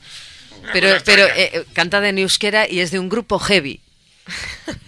Pero, 0.73 0.89
pero 1.05 1.25
eh, 1.27 1.65
cantada 1.73 2.09
en 2.09 2.19
euskera 2.19 2.69
y 2.69 2.81
es 2.81 2.91
de 2.91 2.99
un 2.99 3.09
grupo 3.09 3.39
heavy. 3.39 3.81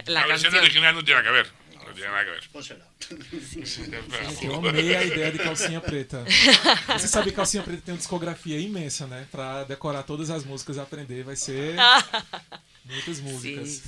La 0.06 0.20
la 0.20 0.26
versión 0.26 0.52
canción. 0.52 0.64
original 0.64 0.94
no 0.94 1.04
tiene 1.04 1.22
nada 1.22 1.30
que 1.30 1.36
ver. 1.36 1.63
Nada 2.10 2.24
que 2.24 2.30
ver. 2.30 2.48
Pónsela. 2.48 2.86
Eu 4.42 4.54
amei 4.56 4.96
a 4.96 5.04
ideia 5.04 5.32
de 5.32 5.38
calcinha 5.38 5.80
preta. 5.80 6.24
Você 6.88 7.08
sabe 7.08 7.30
que 7.30 7.36
calcinha 7.36 7.62
preta 7.62 7.82
tem 7.82 7.94
uma 7.94 7.98
discografia 7.98 8.58
imensa, 8.58 9.06
né? 9.06 9.26
Pra 9.30 9.64
decorar 9.64 10.02
todas 10.02 10.30
as 10.30 10.44
músicas 10.44 10.76
e 10.76 10.80
aprender, 10.80 11.22
vai 11.24 11.36
ser 11.36 11.76
muitas 12.84 13.20
músicas. 13.20 13.82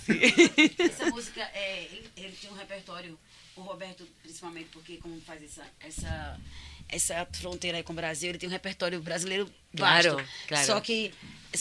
Essa 0.79 1.07
música, 1.07 1.41
é, 1.55 1.89
ele 2.17 2.33
tinha 2.41 2.53
um 2.53 2.57
repertório, 2.57 3.19
o 3.57 3.61
Roberto 3.63 4.07
principalmente, 4.23 4.69
porque 4.73 4.97
como 4.99 5.21
faz 5.21 5.43
essa, 5.43 5.65
essa, 5.81 6.41
essa 6.89 7.29
fronteira 7.33 7.79
aí 7.79 7.83
com 7.83 7.93
o 7.93 7.97
Brasil, 7.97 8.31
ele 8.31 8.39
tem 8.39 8.49
um 8.49 8.53
repertório 8.53 9.01
brasileiro 9.01 9.51
vasto. 9.73 10.11
Claro, 10.11 10.29
claro. 10.47 10.67
Só 10.67 10.81
que 10.81 11.13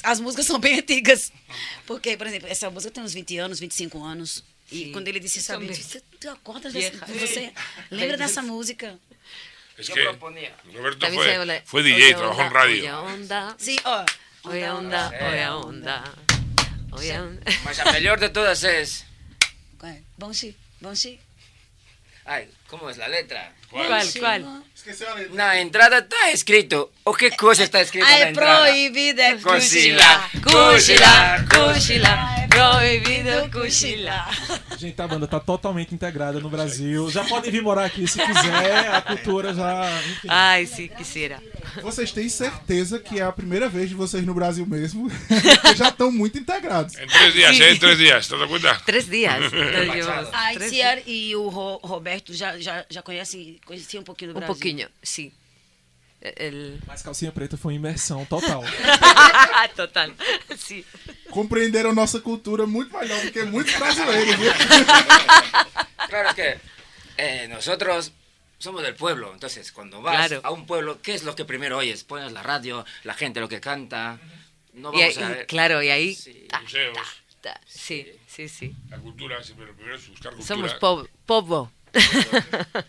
as 0.03 0.19
músicas 0.19 0.45
são 0.45 0.59
bem 0.59 0.79
antigas. 0.79 1.31
Porque, 1.85 2.17
por 2.17 2.27
exemplo, 2.27 2.47
essa 2.49 2.69
música 2.69 2.91
tem 2.93 3.03
uns 3.03 3.13
20 3.13 3.37
anos, 3.37 3.59
25 3.59 4.03
anos. 4.03 4.43
E 4.71 4.85
Sim. 4.85 4.91
quando 4.91 5.07
ele 5.07 5.19
disse, 5.19 5.39
bem- 5.57 5.67
você, 5.73 6.01
tu 6.19 6.29
acorda 6.29 6.71
dessa, 6.71 7.05
você 7.05 7.53
lembra 7.91 8.17
dessa 8.17 8.41
música? 8.41 8.97
Es 9.77 9.89
que. 9.89 10.01
Roberto 10.03 11.05
fue, 11.13 11.61
fue 11.65 11.83
DJ, 11.83 12.15
trabajó 12.15 12.41
en 12.43 12.49
radio. 12.51 12.77
Oye, 12.83 12.91
onda, 12.91 13.55
Sim, 13.59 13.75
ó. 13.83 14.05
oye, 14.45 14.69
onda, 14.69 15.11
oye, 15.29 15.49
onda. 15.49 16.03
Oye, 16.93 17.19
onda. 17.19 17.41
Mas 17.63 17.79
a 17.79 17.91
mejor 17.91 18.19
de 18.19 18.29
todas 18.29 18.63
es. 18.63 19.05
Bonchi, 20.17 20.55
Bonchi. 20.79 21.19
Ay, 22.23 22.49
¿cómo 22.67 22.89
es 22.89 22.97
la 22.97 23.07
letra? 23.07 23.53
¿Cuál, 23.69 24.03
cuál? 24.17 24.43
A 24.45 25.15
letra. 25.19 25.35
Na 25.35 25.59
entrada 25.59 25.99
está 25.99 26.31
escrito. 26.31 26.91
¿O 27.03 27.13
qué 27.13 27.29
cosa 27.31 27.63
está 27.63 27.81
escrito 27.81 28.07
en 28.07 28.19
la 28.19 28.29
entrada? 28.29 28.61
proibido, 28.61 29.21
é 29.21 29.37
Cochila. 29.37 30.29
Cuxila, 30.41 31.45
cuxila, 31.49 32.34
proibido 32.55 33.51
cuxila. 33.51 34.25
Gente, 34.77 35.01
a 35.01 35.07
banda 35.07 35.27
tá 35.27 35.39
totalmente 35.39 35.93
integrada 35.93 36.39
no 36.39 36.49
Brasil. 36.49 37.09
Já 37.11 37.23
podem 37.25 37.51
vir 37.51 37.61
morar 37.61 37.85
aqui 37.85 38.07
se 38.07 38.19
quiser. 38.19 38.89
A 38.95 39.01
cultura 39.01 39.53
já. 39.53 40.01
Enfim. 40.11 40.27
Ai, 40.29 40.65
sí, 40.65 40.87
quisiera. 40.89 41.41
Vocês 41.81 42.11
têm 42.11 42.29
certeza 42.29 42.99
que 42.99 43.19
é 43.19 43.23
a 43.23 43.31
primeira 43.31 43.67
vez 43.67 43.89
de 43.89 43.95
vocês 43.95 44.25
no 44.25 44.33
Brasil 44.33 44.65
mesmo? 44.65 45.09
Porque 45.09 45.75
já 45.75 45.89
estão 45.89 46.11
muito 46.11 46.37
integrados. 46.37 46.95
En 46.95 47.07
tres 47.07 47.33
días, 47.97 48.27
¿te 48.27 48.37
das 48.37 48.47
cuenta? 48.49 48.81
Tres 48.85 49.09
días. 49.09 49.39
Nos 49.51 49.51
llevamos 49.95 50.29
A 50.33 50.53
Itziar 50.53 50.99
e 51.05 51.35
o 51.35 51.49
Ro- 51.49 51.79
Roberto 51.83 52.33
já, 52.33 52.57
já, 52.59 52.85
já 52.89 53.01
conhecem, 53.01 53.59
conheciam 53.65 54.01
um 54.01 54.03
pouquinho 54.03 54.33
do 54.33 54.39
Brasil. 54.39 54.55
poquillo, 54.55 54.89
sí. 55.03 55.31
El... 56.37 56.79
Mas 56.87 57.01
calcinha 57.01 57.31
preta 57.31 57.57
foi 57.57 57.75
imersão 57.75 58.25
total. 58.25 58.63
Total, 59.75 60.11
sí. 60.57 60.85
Compreenderam 61.29 61.93
nossa 61.93 62.19
cultura 62.19 62.65
muito 62.65 62.97
melhor 62.97 63.21
do 63.21 63.31
que 63.31 63.43
muitos 63.43 63.75
brasileiros, 63.75 64.35
viu? 64.35 64.51
Claro, 66.07 66.29
es 66.29 66.35
que 66.35 66.59
eh, 67.17 67.47
nosotros 67.47 68.11
somos 68.59 68.83
del 68.83 68.95
pueblo, 68.95 69.33
entonces 69.33 69.71
cuando 69.71 70.01
vas 70.01 70.31
a 70.31 70.51
un 70.51 70.65
pueblo, 70.65 71.01
¿qué 71.01 71.13
es 71.13 71.23
lo 71.23 71.35
que 71.35 71.45
primero 71.45 71.77
oyes? 71.77 72.03
Pones 72.03 72.31
la 72.31 72.43
radio, 72.43 72.85
la 73.03 73.15
gente 73.15 73.39
lo 73.39 73.49
que 73.49 73.59
canta. 73.59 74.19
No 74.73 74.91
vamos 74.91 75.17
a... 75.17 75.45
claro, 75.45 75.81
y 75.81 75.89
ahí... 75.89 76.13
Sí. 76.15 76.47
Museos. 76.61 76.97
sí, 77.65 78.07
sí, 78.27 78.47
sí. 78.47 78.75
La 78.89 78.97
cultura, 78.99 79.43
siempre 79.43 79.65
lo 79.65 79.73
primero 79.73 79.95
es 79.95 80.07
buscar 80.07 80.33
cultura. 80.33 80.47
Somos 80.47 80.73
povo. 81.25 81.71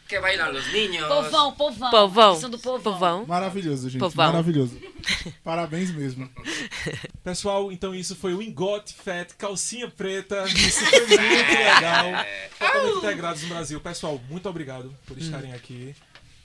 Que 0.09 0.19
bailan 0.21 0.53
los 0.53 0.67
niños. 0.73 1.07
Povão, 1.09 1.53
povão. 1.53 1.91
Povão. 1.91 2.41
São 2.41 2.51
do 2.51 2.59
povão. 2.59 3.25
Maravilhoso, 3.27 3.89
gente. 3.89 4.01
Povão. 4.01 4.33
Maravilhoso. 4.33 4.79
Parabéns 5.45 5.91
mesmo. 5.91 6.29
Pessoal, 7.23 7.71
então 7.71 7.95
isso 7.95 8.17
foi 8.17 8.35
o 8.35 8.43
Ingot 8.43 8.93
Fat, 8.93 9.33
calcinha 9.37 9.89
preta. 9.89 10.45
Isso 10.45 10.85
foi 10.85 11.01
muito 11.01 11.21
legal. 11.21 12.07
Totalmente 12.59 12.99
integrados 12.99 13.43
no 13.43 13.49
Brasil. 13.49 13.81
Pessoal, 13.81 14.21
muito 14.29 14.49
obrigado 14.49 14.95
por 15.07 15.17
estarem 15.19 15.53
aqui. 15.53 15.95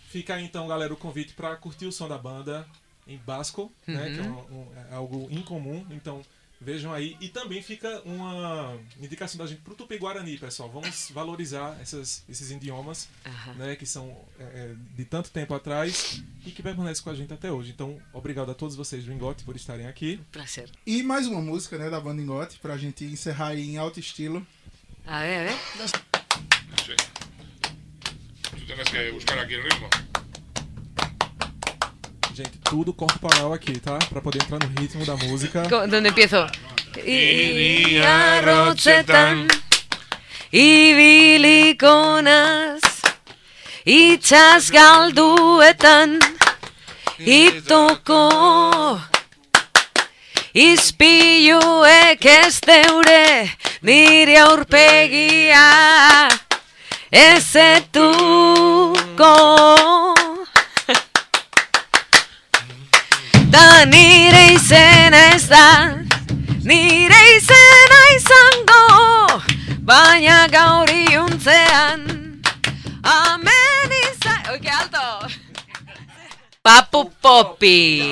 Fica 0.10 0.36
aí 0.36 0.44
então, 0.44 0.68
galera, 0.68 0.94
o 0.94 0.98
convite 0.98 1.34
para 1.34 1.56
curtir 1.56 1.86
o 1.86 1.92
som 1.92 2.08
da 2.08 2.18
banda 2.18 2.68
em 3.08 3.18
basco, 3.18 3.72
né? 3.88 4.12
Que 4.14 4.20
é, 4.20 4.24
um, 4.24 4.60
um, 4.60 4.68
é 4.92 4.96
algo 4.96 5.28
incomum. 5.32 5.86
Então, 5.90 6.22
Vejam 6.62 6.94
aí. 6.94 7.18
E 7.20 7.28
também 7.28 7.60
fica 7.60 8.02
uma 8.06 8.78
indicação 9.02 9.40
da 9.40 9.48
gente 9.48 9.62
para 9.62 9.74
o 9.74 9.76
Tupi-Guarani, 9.76 10.38
pessoal. 10.38 10.70
Vamos 10.70 11.10
valorizar 11.10 11.76
essas, 11.82 12.24
esses 12.30 12.52
idiomas 12.52 13.10
uhum. 13.26 13.54
né, 13.56 13.76
que 13.76 13.86
são 13.88 14.16
é, 14.40 14.76
de 14.96 15.04
tanto 15.04 15.32
tempo 15.32 15.56
atrás 15.56 16.24
e 16.46 16.52
que 16.52 16.62
permanecem 16.62 17.04
com 17.04 17.10
a 17.10 17.16
gente 17.16 17.34
até 17.34 17.52
hoje. 17.52 17.72
Então, 17.72 18.00
obrigado 18.14 18.52
a 18.52 18.54
todos 18.54 18.76
vocês 18.76 19.04
do 19.04 19.12
Ingote 19.12 19.44
por 19.44 19.56
estarem 19.56 19.88
aqui. 19.88 20.22
Prazer. 20.32 20.70
E 20.86 21.02
mais 21.02 21.26
uma 21.26 21.42
música 21.42 21.80
né, 21.80 21.90
da 21.90 22.00
banda 22.00 22.22
Ingote 22.22 22.60
para 22.60 22.76
a 22.76 22.78
gente 22.78 23.04
encerrar 23.06 23.48
aí 23.48 23.68
em 23.68 23.78
alto 23.78 24.00
estilo. 24.00 24.46
A 25.08 25.22
ver, 25.22 25.40
a 25.40 25.44
ver. 25.46 25.58
Sí. 26.86 26.96
Tú 28.44 28.92
que 28.92 29.12
buscar 29.12 29.40
aqui 29.40 29.58
o 29.58 29.64
ritmo. 29.64 29.90
Gente, 32.42 32.58
tudo 32.64 32.92
corporal 32.92 33.54
aqui, 33.54 33.80
tá? 33.80 34.00
Pra 34.10 34.20
poder 34.20 34.42
entrar 34.42 34.58
no 34.58 34.66
ritmo 34.82 35.06
da 35.06 35.16
música. 35.16 35.62
Donde 35.62 36.10
empiezo? 36.10 36.48
Iarrotzetan 37.06 39.48
Ibilikonas 40.52 42.82
Itxas 43.86 44.72
galduetan 44.72 46.18
Itoko 47.20 49.00
Izpiluek 50.56 52.26
ez 52.26 52.60
deure 52.66 53.52
Nire 53.84 54.38
aurpegia 54.38 56.28
Ez 57.12 57.54
Da 63.52 63.86
nire 63.86 64.54
izena 64.54 65.18
ez 65.36 65.48
da. 65.50 65.92
Nire 66.64 67.16
izena 67.38 68.00
izango 68.16 68.84
Baina 69.80 70.48
gauri 70.48 71.18
untzean 71.18 72.02
Amen 73.04 73.92
izan 74.04 74.52
Oike, 74.52 74.70
alto. 74.70 75.28
Papu 76.64 77.12
Popi 77.22 78.04